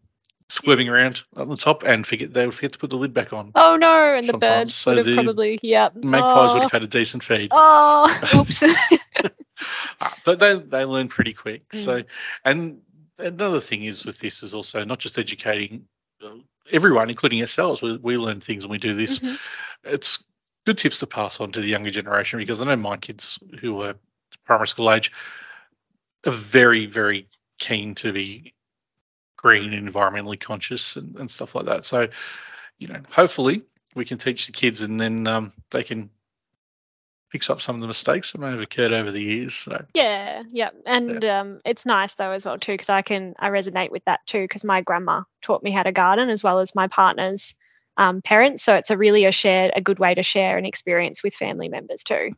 squirming 0.49 0.89
around 0.89 1.23
on 1.37 1.49
the 1.49 1.57
top 1.57 1.83
and 1.83 2.07
forget 2.07 2.33
they 2.33 2.47
would 2.47 2.55
forget 2.55 2.73
to 2.73 2.79
put 2.79 2.91
the 2.91 2.97
lid 2.97 3.13
back 3.13 3.33
on. 3.33 3.51
Oh 3.55 3.77
no, 3.77 4.15
and 4.15 4.25
the 4.25 4.33
Sometimes, 4.33 4.65
birds 4.65 4.75
so 4.75 4.91
would 4.93 4.99
have 4.99 5.07
the 5.07 5.15
probably 5.15 5.59
yeah. 5.63 5.89
Magpies 5.95 6.55
would 6.55 6.61
oh, 6.61 6.63
have 6.63 6.73
had 6.73 6.83
a 6.85 6.87
decent 6.87 7.23
feed. 7.23 7.49
oh, 7.53 8.31
oops. 8.37 8.63
Uh, 8.63 10.09
but 10.25 10.39
they 10.39 10.55
they 10.55 10.85
learn 10.85 11.09
pretty 11.09 11.33
quick. 11.33 11.69
Mm. 11.71 11.79
So, 11.79 12.03
and 12.45 12.81
another 13.23 13.61
thing 13.61 13.85
is 13.85 14.05
with 14.05 14.19
this 14.19 14.43
is 14.43 14.55
also 14.55 14.85
not 14.85 14.99
just 14.99 15.19
educating 15.19 15.85
uh, 16.25 16.35
everyone, 16.73 17.11
including 17.11 17.41
ourselves. 17.41 17.83
We, 17.83 17.97
we 17.99 18.17
learn 18.17 18.41
things 18.41 18.67
when 18.67 18.73
we 18.73 18.79
do 18.79 18.95
this. 18.95 19.19
Mhm. 19.19 19.39
It's 19.85 20.25
good 20.67 20.79
tips 20.79 20.99
to 21.01 21.07
pass 21.07 21.41
on 21.41 21.53
to 21.53 21.61
the 21.61 21.69
younger 21.69 21.91
generation 21.91 22.39
because 22.39 22.63
I 22.63 22.67
know 22.67 22.77
my 22.77 22.97
kids 22.97 23.39
who 23.61 23.83
are 23.83 23.95
primary 24.45 24.69
school 24.69 24.91
age 24.91 25.11
are 26.27 26.33
very 26.33 26.87
very 26.87 27.29
keen 27.59 27.95
to 27.97 28.13
be 28.13 28.55
green 29.37 29.73
and 29.73 29.89
environmentally 29.89 30.39
conscious 30.39 30.97
and, 30.97 31.17
and 31.17 31.31
stuff 31.31 31.55
like 31.55 31.67
that. 31.67 31.85
So, 31.85 32.09
you 32.79 32.87
know, 32.87 33.01
hopefully 33.11 33.63
we 33.95 34.05
can 34.05 34.19
teach 34.19 34.47
the 34.47 34.53
kids 34.53 34.83
and 34.83 35.01
then 35.01 35.27
um, 35.27 35.53
they 35.71 35.83
can 35.83 36.09
fix 37.33 37.49
up 37.49 37.63
some 37.63 37.75
of 37.75 37.81
the 37.81 37.87
mistakes 37.87 38.31
that 38.31 38.41
may 38.41 38.51
have 38.51 38.61
occurred 38.61 38.93
over 38.93 39.11
the 39.11 39.23
years. 39.23 39.55
So. 39.55 39.83
Yeah, 39.95 40.43
yeah, 40.53 40.69
and 40.85 41.25
um, 41.25 41.61
it's 41.65 41.87
nice 41.87 42.15
though 42.15 42.31
as 42.31 42.45
well 42.45 42.59
too 42.59 42.75
because 42.75 42.91
I 42.91 43.01
can 43.01 43.35
I 43.39 43.49
resonate 43.49 43.91
with 43.91 44.05
that 44.05 44.21
too 44.27 44.43
because 44.43 44.65
my 44.65 44.83
grandma 44.83 45.23
taught 45.41 45.63
me 45.63 45.71
how 45.71 45.83
to 45.83 45.93
garden 45.93 46.29
as 46.29 46.45
well 46.45 46.59
as 46.59 46.75
my 46.75 46.87
partner's 46.87 47.55
um, 47.97 48.21
parents, 48.21 48.63
so 48.63 48.75
it's 48.75 48.91
a 48.91 48.99
really 48.99 49.25
a 49.25 49.33
shared 49.33 49.73
a 49.75 49.81
good 49.81 49.99
way 49.99 50.15
to 50.15 50.23
share 50.23 50.59
an 50.59 50.67
experience 50.67 51.23
with 51.23 51.35
family 51.35 51.69
members 51.69 52.05
too. 52.05 52.33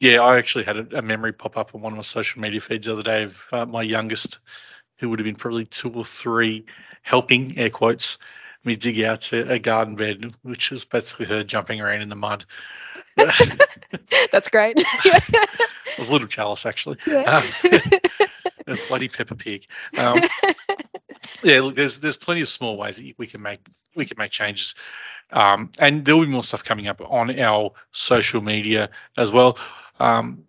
Yeah, 0.00 0.22
I 0.22 0.38
actually 0.38 0.64
had 0.64 0.78
a, 0.78 0.98
a 0.98 1.02
memory 1.02 1.34
pop 1.34 1.58
up 1.58 1.74
on 1.74 1.82
one 1.82 1.92
of 1.92 1.96
my 1.98 2.02
social 2.02 2.40
media 2.40 2.60
feeds 2.60 2.86
the 2.86 2.92
other 2.92 3.02
day 3.02 3.24
of 3.24 3.44
uh, 3.52 3.66
my 3.66 3.82
youngest, 3.82 4.38
who 4.98 5.10
would 5.10 5.18
have 5.18 5.26
been 5.26 5.36
probably 5.36 5.66
two 5.66 5.90
or 5.90 6.04
three, 6.06 6.64
helping 7.02 7.56
air 7.58 7.68
quotes 7.68 8.16
me 8.64 8.76
dig 8.76 9.00
out 9.02 9.32
a, 9.32 9.52
a 9.52 9.58
garden 9.58 9.96
bed, 9.96 10.34
which 10.42 10.70
was 10.70 10.84
basically 10.84 11.26
her 11.26 11.42
jumping 11.42 11.80
around 11.80 12.02
in 12.02 12.08
the 12.08 12.16
mud. 12.16 12.44
That's 14.32 14.48
great. 14.48 14.78
a 15.98 16.02
little 16.08 16.26
jealous 16.28 16.66
actually. 16.66 16.96
Yeah. 17.06 17.42
a 18.66 18.76
bloody 18.88 19.08
Peppa 19.08 19.34
Pig. 19.34 19.66
Um, 19.98 20.20
yeah, 21.42 21.60
look, 21.60 21.74
there's 21.74 22.00
there's 22.00 22.16
plenty 22.16 22.40
of 22.40 22.48
small 22.48 22.76
ways 22.76 22.96
that 22.96 23.14
we 23.18 23.26
can 23.26 23.42
make 23.42 23.60
we 23.94 24.04
can 24.04 24.16
make 24.18 24.30
changes, 24.30 24.74
um, 25.32 25.70
and 25.78 26.04
there 26.04 26.16
will 26.16 26.24
be 26.24 26.30
more 26.30 26.44
stuff 26.44 26.64
coming 26.64 26.86
up 26.88 27.00
on 27.10 27.38
our 27.38 27.72
social 27.92 28.40
media 28.40 28.88
as 29.16 29.32
well. 29.32 29.58
Um, 29.98 30.44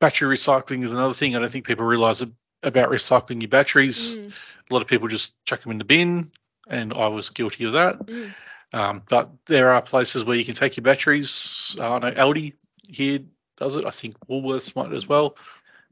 battery 0.00 0.36
recycling 0.36 0.82
is 0.84 0.92
another 0.92 1.14
thing. 1.14 1.36
I 1.36 1.38
don't 1.38 1.50
think 1.50 1.66
people 1.66 1.86
realise 1.86 2.22
about 2.62 2.90
recycling 2.90 3.40
your 3.40 3.48
batteries. 3.48 4.16
Mm, 4.16 4.32
A 4.70 4.74
lot 4.74 4.82
of 4.82 4.88
people 4.88 5.08
just 5.08 5.42
chuck 5.44 5.60
them 5.60 5.72
in 5.72 5.78
the 5.78 5.84
bin, 5.84 6.30
and 6.68 6.92
I 6.94 7.08
was 7.08 7.30
guilty 7.30 7.64
of 7.64 7.72
that. 7.72 7.98
mm. 8.06 8.34
Um, 8.76 9.02
but 9.08 9.30
there 9.46 9.70
are 9.70 9.80
places 9.80 10.24
where 10.26 10.36
you 10.36 10.44
can 10.44 10.54
take 10.54 10.76
your 10.76 10.82
batteries. 10.82 11.74
Uh, 11.80 11.94
I 11.94 11.98
know 11.98 12.10
Aldi 12.12 12.52
here 12.88 13.20
does 13.56 13.74
it. 13.74 13.86
I 13.86 13.90
think 13.90 14.16
Woolworths 14.28 14.76
might 14.76 14.92
as 14.92 15.08
well. 15.08 15.38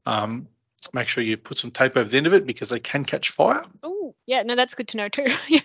Um, 0.05 0.47
make 0.93 1.09
sure 1.09 1.25
you 1.25 1.39
put 1.39 1.57
some 1.57 1.71
tape 1.71 1.97
over 1.97 2.09
the 2.09 2.19
end 2.19 2.27
of 2.27 2.35
it 2.35 2.47
because 2.47 2.69
they 2.69 2.79
can 2.79 3.07
catch 3.07 3.31
fire. 3.31 3.65
Oh, 3.83 4.15
yeah, 4.27 4.43
no, 4.43 4.55
that's 4.55 4.75
good 4.75 4.89
to 4.89 4.99
know 4.99 5.09
too. 5.09 5.27
yeah. 5.49 5.61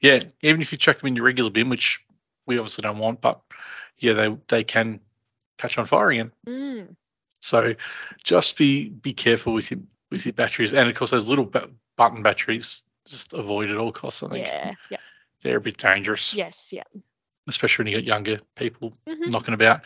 Yeah, 0.00 0.20
even 0.42 0.60
if 0.60 0.70
you 0.70 0.78
chuck 0.78 0.98
them 0.98 1.08
in 1.08 1.16
your 1.16 1.24
regular 1.24 1.50
bin, 1.50 1.68
which 1.68 2.00
we 2.46 2.58
obviously 2.58 2.82
don't 2.82 2.98
want, 2.98 3.20
but 3.20 3.40
yeah, 3.98 4.12
they 4.12 4.36
they 4.48 4.62
can 4.62 5.00
catch 5.58 5.76
on 5.78 5.84
fire 5.84 6.10
again. 6.10 6.32
Mm, 6.46 6.94
So 7.40 7.74
just 8.22 8.56
be 8.56 8.90
be 8.90 9.12
careful 9.12 9.52
with 9.52 9.70
your 9.70 9.80
with 10.10 10.24
your 10.24 10.32
batteries, 10.32 10.72
and 10.72 10.88
of 10.88 10.94
course 10.94 11.10
those 11.10 11.28
little 11.28 11.44
ba- 11.44 11.70
button 11.96 12.22
batteries. 12.22 12.84
Just 13.06 13.32
avoid 13.34 13.70
at 13.70 13.76
all 13.76 13.92
costs. 13.92 14.22
I 14.22 14.28
think 14.28 14.46
yeah, 14.46 14.72
yeah, 14.90 14.96
they're 15.42 15.58
a 15.58 15.60
bit 15.60 15.76
dangerous. 15.76 16.34
yes, 16.34 16.68
yeah. 16.72 16.82
especially 17.48 17.84
when 17.84 17.92
you 17.92 17.98
got 17.98 18.04
younger 18.04 18.38
people 18.56 18.92
Mhm. 19.06 19.30
knocking 19.30 19.54
about. 19.54 19.82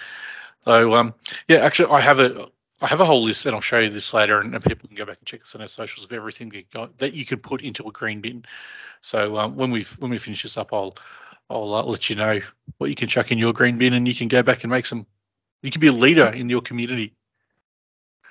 So 0.65 0.95
um, 0.95 1.15
yeah, 1.49 1.59
actually, 1.59 1.93
I 1.93 2.01
have 2.01 2.21
a 2.21 2.49
I 2.83 2.87
have 2.87 3.01
a 3.01 3.05
whole 3.05 3.23
list, 3.23 3.45
and 3.45 3.55
I'll 3.55 3.61
show 3.61 3.79
you 3.79 3.91
this 3.91 4.15
later, 4.15 4.41
and, 4.41 4.55
and 4.55 4.65
people 4.65 4.89
can 4.89 4.97
go 4.97 5.05
back 5.05 5.19
and 5.19 5.27
check 5.27 5.43
us 5.43 5.55
on 5.55 5.61
our 5.61 5.67
socials 5.67 6.05
of 6.05 6.13
everything 6.13 6.49
that, 6.51 6.71
got, 6.71 6.97
that 6.97 7.13
you 7.13 7.27
can 7.27 7.39
put 7.39 7.61
into 7.61 7.87
a 7.87 7.93
green 7.93 8.23
bin. 8.23 8.43
So 9.03 9.37
um, 9.37 9.55
when 9.57 9.71
we 9.71 9.85
when 9.99 10.11
we 10.11 10.19
finish 10.19 10.43
this 10.43 10.57
up, 10.57 10.73
I'll 10.73 10.97
I'll 11.51 11.75
uh, 11.75 11.83
let 11.83 12.09
you 12.09 12.17
know 12.17 12.41
what 12.79 12.89
you 12.89 12.97
can 12.97 13.09
chuck 13.09 13.31
in 13.33 13.39
your 13.39 13.53
green 13.53 13.77
bin, 13.77 13.93
and 13.93 14.09
you 14.09 14.15
can 14.15 14.29
go 14.29 14.43
back 14.43 14.65
and 14.65 14.71
make 14.71 14.87
some. 14.87 15.07
You 15.63 15.71
can 15.71 15.81
be 15.81 15.89
a 15.89 15.93
leader 15.93 16.29
in 16.29 16.49
your 16.49 16.63
community. 16.63 17.13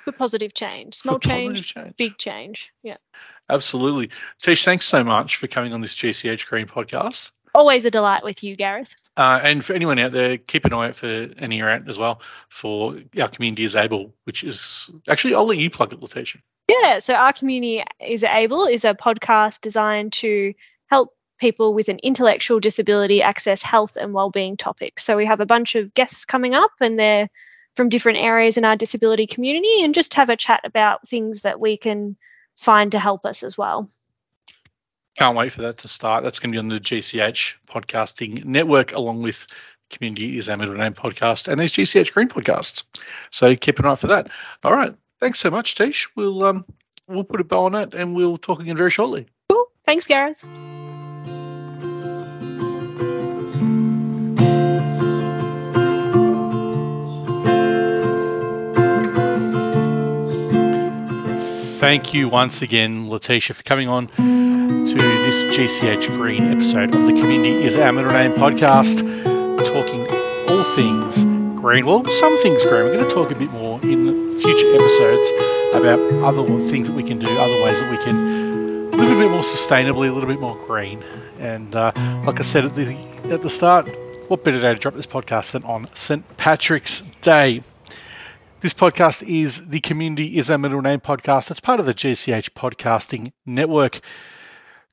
For 0.04 0.12
positive 0.12 0.54
change, 0.56 0.96
small 0.96 1.20
change, 1.20 1.74
change. 1.76 1.96
big 1.98 2.18
change. 2.18 2.72
Yeah, 2.82 2.98
Absolutely, 3.50 4.10
Tish. 4.42 4.66
Thanks 4.66 4.86
so 4.86 5.04
much 5.04 5.38
for 5.38 5.48
coming 5.48 5.74
on 5.74 5.82
this 5.82 5.96
GCH 5.96 6.48
Green 6.48 6.68
podcast. 6.68 7.32
always 7.56 7.86
a 7.86 7.92
delight 7.92 8.24
with 8.24 8.44
you, 8.44 8.56
Gareth. 8.56 8.96
Uh, 9.18 9.40
and 9.44 9.66
for 9.66 9.74
anyone 9.74 10.00
out 10.00 10.12
there, 10.12 10.38
keep 10.38 10.66
an 10.66 10.74
eye 10.74 10.90
out 10.90 10.96
for 10.96 11.08
an 11.08 11.52
ear 11.52 11.68
out 11.70 11.90
as 11.90 11.98
well 11.98 12.22
for 12.50 12.96
our 13.20 13.28
community 13.28 13.64
is 13.64 13.76
able, 13.76 14.14
which 14.24 14.44
is 14.44 14.90
actually 15.10 15.36
I'll 15.36 15.46
let 15.46 15.58
you 15.58 15.70
plug 15.70 15.94
it, 15.94 16.00
Letesha. 16.00 16.40
Yeah, 16.70 17.00
so 17.00 17.16
our 17.16 17.34
community 17.34 17.84
is 18.00 18.24
able 18.24 18.66
is 18.66 18.86
a 18.86 18.94
podcast 18.94 19.62
designed 19.62 20.14
to 20.14 20.54
help 20.88 21.16
people 21.40 21.74
with 21.74 21.90
an 21.90 22.00
intellectual 22.00 22.60
disability 22.60 23.22
access 23.22 23.64
health 23.64 23.98
and 24.00 24.14
well-being 24.14 24.56
topics. 24.56 25.04
So 25.04 25.18
we 25.18 25.26
have 25.26 25.40
a 25.40 25.46
bunch 25.46 25.76
of 25.76 25.94
guests 25.94 26.26
coming 26.26 26.54
up 26.54 26.72
and 26.80 27.00
they're 27.00 27.30
from 27.76 27.90
different 27.90 28.20
areas 28.20 28.58
in 28.58 28.66
our 28.66 28.76
disability 28.76 29.26
community 29.26 29.84
and 29.84 29.96
just 29.96 30.14
have 30.14 30.30
a 30.30 30.36
chat 30.36 30.62
about 30.64 31.08
things 31.08 31.42
that 31.42 31.60
we 31.60 31.78
can 31.78 32.16
find 32.60 32.92
to 32.92 33.00
help 33.00 33.26
us 33.26 33.42
as 33.42 33.58
well. 33.58 33.90
Can't 35.18 35.36
wait 35.36 35.52
for 35.52 35.62
that 35.62 35.78
to 35.80 35.88
start. 35.88 36.24
That's 36.24 36.40
going 36.40 36.52
to 36.52 36.56
be 36.56 36.60
on 36.60 36.68
the 36.70 36.80
GCH 36.80 37.54
podcasting 37.68 38.44
network, 38.46 38.94
along 38.94 39.22
with 39.22 39.48
Community 39.90 40.38
is 40.38 40.48
Our 40.48 40.58
Middle 40.58 40.76
Name 40.76 40.94
podcast 40.94 41.48
and 41.48 41.60
these 41.60 41.72
GCH 41.72 42.14
Green 42.14 42.28
podcasts. 42.28 42.84
So 43.32 43.56
keep 43.56 43.80
an 43.80 43.86
eye 43.86 43.96
for 43.96 44.08
that. 44.08 44.30
All 44.64 44.74
right. 44.74 44.94
Thanks 45.20 45.40
so 45.40 45.50
much, 45.50 45.76
Tish. 45.76 46.08
We'll 46.16 46.44
um 46.44 46.66
we'll 47.08 47.24
put 47.24 47.42
a 47.42 47.44
bow 47.44 47.66
on 47.66 47.76
it 47.76 47.94
and 47.94 48.16
we'll 48.16 48.38
talk 48.38 48.60
again 48.60 48.78
very 48.78 48.92
shortly. 48.92 49.26
Cool. 49.50 49.66
Thanks, 49.86 50.06
Gareth. 50.06 50.44
Thank 61.80 62.14
you 62.14 62.28
once 62.28 62.62
again, 62.62 63.08
Letesha, 63.08 63.56
for 63.56 63.64
coming 63.64 63.88
on 63.88 64.08
to 64.08 64.96
this 64.96 65.46
GCH 65.46 66.08
Green 66.08 66.44
episode 66.52 66.94
of 66.94 67.04
the 67.04 67.14
Community 67.14 67.64
is 67.64 67.78
Our 67.78 67.94
Middle 67.94 68.12
Name 68.12 68.34
podcast, 68.34 69.00
talking 69.66 70.06
all 70.50 70.66
things 70.76 71.24
green. 71.58 71.86
Well, 71.86 72.04
some 72.04 72.38
things 72.44 72.62
green. 72.66 72.84
We're 72.84 72.96
going 72.96 73.08
to 73.08 73.16
talk 73.16 73.32
a 73.32 73.36
bit 73.36 73.50
more 73.52 73.82
in 73.82 74.38
future 74.42 74.74
episodes 74.74 75.32
about 75.74 76.00
other 76.22 76.60
things 76.60 76.88
that 76.90 76.98
we 76.98 77.02
can 77.04 77.18
do, 77.18 77.30
other 77.40 77.64
ways 77.64 77.80
that 77.80 77.90
we 77.90 77.98
can 78.00 78.92
live 78.92 79.10
a 79.10 79.18
bit 79.18 79.32
more 79.32 79.40
sustainably, 79.40 80.10
a 80.10 80.12
little 80.12 80.28
bit 80.28 80.42
more 80.42 80.58
green. 80.68 81.02
And 81.40 81.74
uh, 81.78 81.94
like 82.26 82.42
I 82.42 82.44
said 82.44 82.66
at 82.66 82.76
the 82.76 82.94
at 83.32 83.42
the 83.42 83.50
start, 83.50 83.88
what 84.28 84.44
better 84.44 84.60
day 84.60 84.74
to 84.74 84.80
drop 84.80 84.96
this 84.96 85.08
podcast 85.08 85.54
than 85.54 85.64
on 85.64 85.88
St. 85.96 86.26
Patrick's 86.36 87.04
Day? 87.22 87.64
This 88.62 88.74
podcast 88.74 89.26
is 89.26 89.70
the 89.70 89.80
Community 89.80 90.38
is 90.38 90.52
Our 90.52 90.58
Middle 90.58 90.82
Name 90.82 91.00
podcast. 91.00 91.50
It's 91.50 91.62
part 91.62 91.80
of 91.80 91.86
the 91.86 91.94
GCH 91.94 92.50
Podcasting 92.50 93.32
Network. 93.46 94.02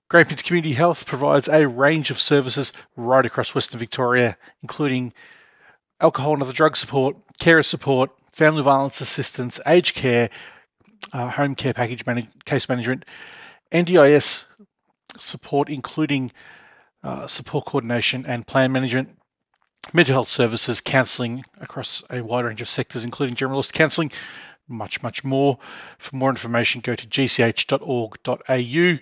Grampians 0.09 0.43
Community 0.43 0.73
Health 0.73 1.05
provides 1.05 1.49
a 1.49 1.67
range 1.67 2.13
of 2.13 2.21
services 2.21 2.73
right 2.95 3.27
across 3.27 3.57
Western 3.57 3.81
Victoria, 3.81 4.37
including 4.63 5.13
alcohol 6.01 6.35
and 6.35 6.43
other 6.43 6.53
drug 6.53 6.77
support, 6.77 7.17
carer 7.41 7.65
support, 7.65 8.13
family 8.33 8.63
violence 8.63 9.01
assistance, 9.01 9.59
aged 9.67 9.97
care, 9.97 10.31
uh, 11.13 11.29
home 11.29 11.57
care 11.57 11.75
package 11.75 12.07
manage- 12.07 12.29
case 12.45 12.69
management, 12.69 13.05
NDIS 13.73 14.45
support, 15.19 15.69
including 15.69 16.31
uh, 17.03 17.27
support 17.27 17.65
coordination 17.65 18.27
and 18.27 18.47
plan 18.47 18.71
management, 18.71 19.16
mental 19.93 20.15
health 20.15 20.29
services, 20.29 20.81
counselling 20.81 21.45
across 21.61 22.03
a 22.11 22.21
wide 22.23 22.45
range 22.45 22.63
of 22.63 22.69
sectors, 22.69 23.05
including 23.05 23.37
generalist 23.37 23.73
counselling, 23.73 24.11
much, 24.69 25.03
much 25.03 25.25
more. 25.25 25.59
For 25.99 26.17
more 26.17 26.31
information, 26.31 26.81
go 26.81 26.95
to 26.95 27.07
gch.org.au. 27.07 28.99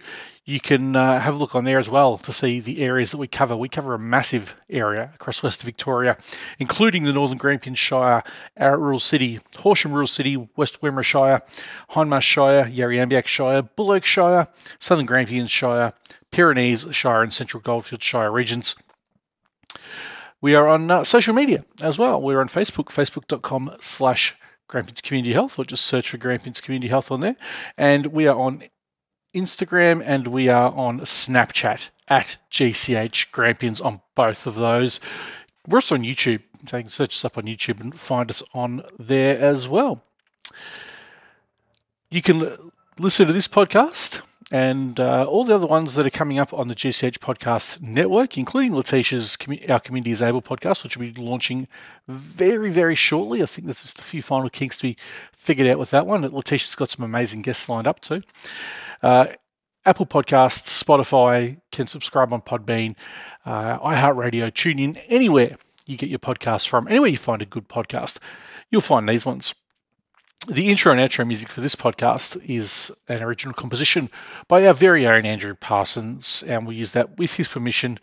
You 0.47 0.61
can 0.61 0.95
uh, 0.95 1.19
have 1.21 1.35
a 1.35 1.39
look 1.39 1.55
on 1.55 1.65
there 1.65 1.79
as 1.79 1.89
well 1.89 2.19
to 2.19 2.33
see 2.33 2.61
the 2.61 2.83
areas 2.83 3.11
that 3.13 3.17
we 3.17 3.27
cover. 3.27 3.57
We 3.57 3.71
cover 3.71 3.95
a 3.95 3.99
massive 3.99 4.55
area 4.69 5.11
across 5.15 5.43
Western 5.43 5.65
Victoria, 5.65 6.19
including 6.59 7.05
the 7.05 7.15
Northern 7.15 7.39
Grampians 7.39 7.79
Shire, 7.79 8.23
Ararat 8.59 8.79
Rural 8.79 8.99
City, 8.99 9.41
Horsham 9.57 9.93
Rural 9.93 10.07
City, 10.07 10.37
West 10.57 10.83
Wimmera 10.83 11.03
Shire, 11.03 11.41
Hindmarsh 11.91 12.23
Shire, 12.23 12.67
Yarriambiack 12.67 13.27
Shire, 13.27 13.63
Buloke 13.63 14.05
Shire, 14.05 14.47
Southern 14.81 15.07
Grampians 15.07 15.51
Shire, 15.51 15.95
Pyrenees 16.31 16.87
Shire, 16.91 17.23
and 17.23 17.33
Central 17.33 17.63
Goldfield 17.63 18.03
Shire 18.03 18.31
regions. 18.31 18.77
We 20.45 20.57
are 20.57 20.69
on 20.69 20.91
uh, 20.91 21.05
social 21.05 21.33
media 21.33 21.65
as 21.81 21.99
well. 21.99 22.21
We're 22.21 22.43
on 22.43 22.49
Facebook, 22.49 22.89
facebook.com 22.89 23.77
slash 23.81 24.35
Grampians 24.69 25.01
Community 25.01 25.33
Health, 25.33 25.59
or 25.59 25.65
just 25.65 25.87
search 25.87 26.11
for 26.11 26.19
Grampians 26.19 26.61
Community 26.61 26.87
Health 26.87 27.11
on 27.11 27.21
there. 27.21 27.37
And 27.79 28.05
we 28.09 28.27
are 28.27 28.39
on 28.39 28.63
Instagram 29.35 30.03
and 30.05 30.27
we 30.27 30.51
are 30.51 30.71
on 30.71 31.01
Snapchat 31.01 31.89
at 32.09 32.37
GCH 32.51 33.33
Grampians 33.33 33.81
on 33.81 34.03
both 34.17 34.47
of 34.47 34.57
those. 34.57 35.01
We're 35.67 35.79
also 35.79 35.95
on 35.95 36.03
YouTube, 36.03 36.43
so 36.69 36.77
you 36.77 36.83
can 36.83 36.91
search 36.91 37.17
us 37.17 37.25
up 37.25 37.39
on 37.39 37.45
YouTube 37.45 37.81
and 37.81 37.99
find 37.99 38.29
us 38.31 38.43
on 38.53 38.83
there 38.99 39.39
as 39.39 39.67
well. 39.67 40.05
You 42.11 42.21
can 42.21 42.55
listen 42.99 43.27
to 43.29 43.33
this 43.33 43.49
podcast 43.49 44.21
and 44.53 45.01
uh, 45.01 45.25
all 45.25 45.45
the 45.45 45.55
other 45.55 45.67
ones 45.67 45.95
that 45.95 46.07
are 46.07 46.11
coming 46.11 46.39
up 46.39 46.53
on 46.53 46.69
the 46.69 46.75
GCH 46.75 47.19
podcast 47.19 47.81
network, 47.81 48.37
including 48.37 48.73
Letesha's 48.73 49.37
Our 49.69 49.81
Community 49.81 50.11
is 50.11 50.23
Able 50.23 50.43
podcast, 50.43 50.85
which 50.85 50.97
will 50.97 51.11
be 51.11 51.21
launching 51.21 51.67
very, 52.09 52.71
very 52.71 52.95
shortly. 52.95 53.43
I 53.43 53.47
think 53.47 53.67
there's 53.67 53.83
just 53.83 54.01
a 54.01 54.05
few 54.05 54.23
final 54.23 54.51
kinks 54.51 54.77
to 54.79 54.83
be 54.83 54.97
figured 55.33 55.69
out 55.69 55.79
with 55.79 55.91
that 55.91 56.07
one. 56.07 56.23
Letesha's 56.23 56.75
got 56.75 56.91
some 56.91 57.05
amazing 57.05 57.43
guests 57.43 57.69
lined 57.69 57.87
up 57.87 58.01
too. 58.01 58.23
Uh, 59.03 59.27
Apple 59.87 60.07
Podcasts, 60.07 60.83
Spotify, 60.83 61.59
can 61.71 61.87
subscribe 61.87 62.33
on 62.33 62.41
Podbean, 62.41 62.97
uh, 63.45 63.79
iHeartRadio, 63.79 64.53
tune 64.53 64.79
in 64.79 64.97
anywhere 65.09 65.57
you 65.87 65.97
get 65.97 66.09
your 66.09 66.19
podcasts 66.19 66.67
from, 66.67 66.89
anywhere 66.89 67.11
you 67.11 67.19
find 67.19 67.43
a 67.43 67.47
good 67.47 67.69
podcast, 67.69 68.19
you'll 68.71 68.81
find 68.81 69.09
these 69.09 69.27
ones. 69.27 69.55
The 70.47 70.71
intro 70.71 70.93
and 70.93 71.01
outro 71.01 71.27
music 71.27 71.49
for 71.49 71.63
this 71.63 71.75
podcast 71.75 72.39
is 72.47 72.93
an 73.09 73.23
original 73.23 73.55
composition 73.55 74.11
by 74.47 74.67
our 74.67 74.75
very 74.75 75.07
own 75.07 75.25
Andrew 75.25 75.55
Parsons, 75.55 76.45
and 76.47 76.67
we 76.67 76.75
use 76.75 76.93
that 76.93 77.17
with 77.17 77.33
his 77.33 77.49
permission, 77.49 77.97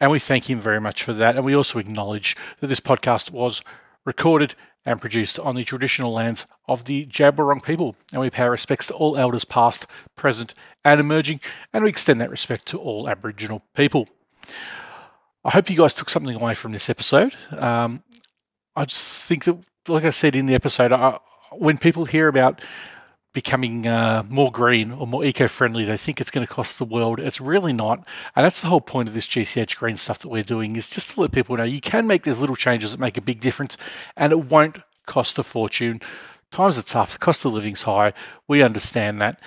and 0.00 0.08
we 0.08 0.20
thank 0.20 0.48
him 0.48 0.60
very 0.60 0.80
much 0.80 1.02
for 1.02 1.12
that. 1.12 1.34
And 1.34 1.44
we 1.44 1.56
also 1.56 1.80
acknowledge 1.80 2.36
that 2.60 2.68
this 2.68 2.78
podcast 2.78 3.32
was 3.32 3.62
recorded 4.04 4.54
and 4.86 5.00
produced 5.00 5.40
on 5.40 5.56
the 5.56 5.64
traditional 5.64 6.12
lands 6.12 6.46
of 6.68 6.84
the 6.84 7.04
Djab 7.06 7.32
Wurrung 7.32 7.64
people, 7.64 7.96
and 8.12 8.20
we 8.20 8.30
pay 8.30 8.44
our 8.44 8.52
respects 8.52 8.86
to 8.86 8.94
all 8.94 9.16
elders 9.16 9.44
past, 9.44 9.88
present, 10.14 10.54
and 10.84 11.00
emerging, 11.00 11.40
and 11.72 11.82
we 11.82 11.90
extend 11.90 12.20
that 12.20 12.30
respect 12.30 12.66
to 12.66 12.78
all 12.78 13.08
Aboriginal 13.08 13.60
people. 13.74 14.08
I 15.44 15.50
hope 15.50 15.68
you 15.68 15.76
guys 15.76 15.94
took 15.94 16.10
something 16.10 16.36
away 16.36 16.54
from 16.54 16.70
this 16.70 16.88
episode. 16.88 17.34
Um, 17.50 18.04
I 18.76 18.84
just 18.84 19.26
think 19.26 19.44
that, 19.46 19.58
like 19.88 20.04
I 20.04 20.10
said 20.10 20.36
in 20.36 20.46
the 20.46 20.54
episode, 20.54 20.92
I, 20.92 21.18
when 21.58 21.78
people 21.78 22.04
hear 22.04 22.28
about 22.28 22.64
becoming 23.32 23.86
uh, 23.86 24.22
more 24.28 24.50
green 24.50 24.92
or 24.92 25.06
more 25.06 25.24
eco-friendly, 25.24 25.84
they 25.84 25.96
think 25.96 26.20
it's 26.20 26.30
going 26.30 26.46
to 26.46 26.52
cost 26.52 26.78
the 26.78 26.84
world. 26.84 27.18
It's 27.18 27.40
really 27.40 27.72
not, 27.72 28.06
and 28.36 28.44
that's 28.44 28.60
the 28.60 28.66
whole 28.68 28.80
point 28.80 29.08
of 29.08 29.14
this 29.14 29.26
GCH 29.26 29.76
green 29.76 29.96
stuff 29.96 30.18
that 30.18 30.28
we're 30.28 30.42
doing 30.42 30.76
is 30.76 30.90
just 30.90 31.12
to 31.12 31.20
let 31.20 31.32
people 31.32 31.56
know 31.56 31.64
you 31.64 31.80
can 31.80 32.06
make 32.06 32.24
these 32.24 32.40
little 32.40 32.56
changes 32.56 32.90
that 32.90 33.00
make 33.00 33.16
a 33.16 33.22
big 33.22 33.40
difference, 33.40 33.76
and 34.16 34.32
it 34.32 34.50
won't 34.50 34.78
cost 35.06 35.38
a 35.38 35.42
fortune. 35.42 36.00
Times 36.50 36.78
are 36.78 36.82
tough, 36.82 37.14
the 37.14 37.18
cost 37.18 37.44
of 37.44 37.54
living's 37.54 37.82
high. 37.82 38.12
We 38.48 38.62
understand 38.62 39.22
that, 39.22 39.40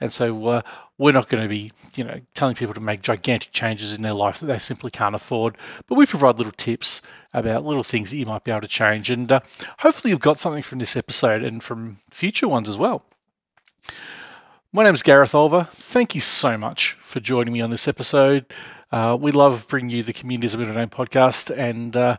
and 0.00 0.12
so 0.12 0.46
uh, 0.46 0.62
we're 0.98 1.12
not 1.12 1.28
going 1.28 1.42
to 1.42 1.48
be, 1.48 1.72
you 1.96 2.04
know, 2.04 2.20
telling 2.34 2.54
people 2.54 2.74
to 2.74 2.80
make 2.80 3.02
gigantic 3.02 3.52
changes 3.52 3.94
in 3.94 4.02
their 4.02 4.14
life 4.14 4.38
that 4.40 4.46
they 4.46 4.58
simply 4.58 4.90
can't 4.90 5.14
afford. 5.14 5.56
But 5.88 5.96
we 5.96 6.06
provide 6.06 6.38
little 6.38 6.52
tips 6.52 7.02
about 7.32 7.64
little 7.64 7.82
things 7.82 8.10
that 8.10 8.16
you 8.16 8.26
might 8.26 8.44
be 8.44 8.52
able 8.52 8.60
to 8.60 8.68
change. 8.68 9.10
And 9.10 9.30
uh, 9.30 9.40
hopefully, 9.78 10.10
you've 10.10 10.20
got 10.20 10.38
something 10.38 10.62
from 10.62 10.78
this 10.78 10.96
episode 10.96 11.42
and 11.42 11.62
from 11.62 11.98
future 12.10 12.48
ones 12.48 12.68
as 12.68 12.76
well. 12.76 13.04
My 14.72 14.84
name 14.84 14.94
is 14.94 15.02
Gareth 15.02 15.32
Olver. 15.32 15.68
Thank 15.70 16.14
you 16.14 16.20
so 16.20 16.56
much 16.56 16.96
for 17.02 17.20
joining 17.20 17.52
me 17.52 17.60
on 17.60 17.70
this 17.70 17.86
episode. 17.88 18.52
Uh, 18.90 19.16
we 19.20 19.32
love 19.32 19.66
bringing 19.68 19.90
you 19.90 20.02
the 20.02 20.12
Communities 20.12 20.54
of 20.54 20.60
Middle 20.60 20.74
Name 20.74 20.88
podcast, 20.88 21.56
and 21.56 21.96
uh, 21.96 22.16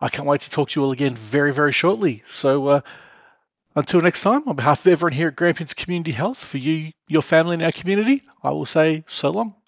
I 0.00 0.08
can't 0.08 0.26
wait 0.26 0.40
to 0.42 0.50
talk 0.50 0.70
to 0.70 0.80
you 0.80 0.84
all 0.84 0.92
again 0.92 1.14
very, 1.14 1.52
very 1.52 1.72
shortly. 1.72 2.22
So, 2.26 2.68
uh, 2.68 2.80
until 3.76 4.00
next 4.00 4.22
time, 4.22 4.42
on 4.48 4.56
behalf 4.56 4.86
of 4.86 4.92
everyone 4.92 5.12
here 5.12 5.28
at 5.28 5.36
Grampians 5.36 5.74
Community 5.74 6.12
Health, 6.12 6.38
for 6.38 6.58
you, 6.58 6.92
your 7.08 7.22
family, 7.22 7.54
and 7.54 7.62
our 7.64 7.72
community, 7.72 8.22
I 8.42 8.50
will 8.52 8.66
say 8.66 9.04
so 9.06 9.30
long. 9.30 9.56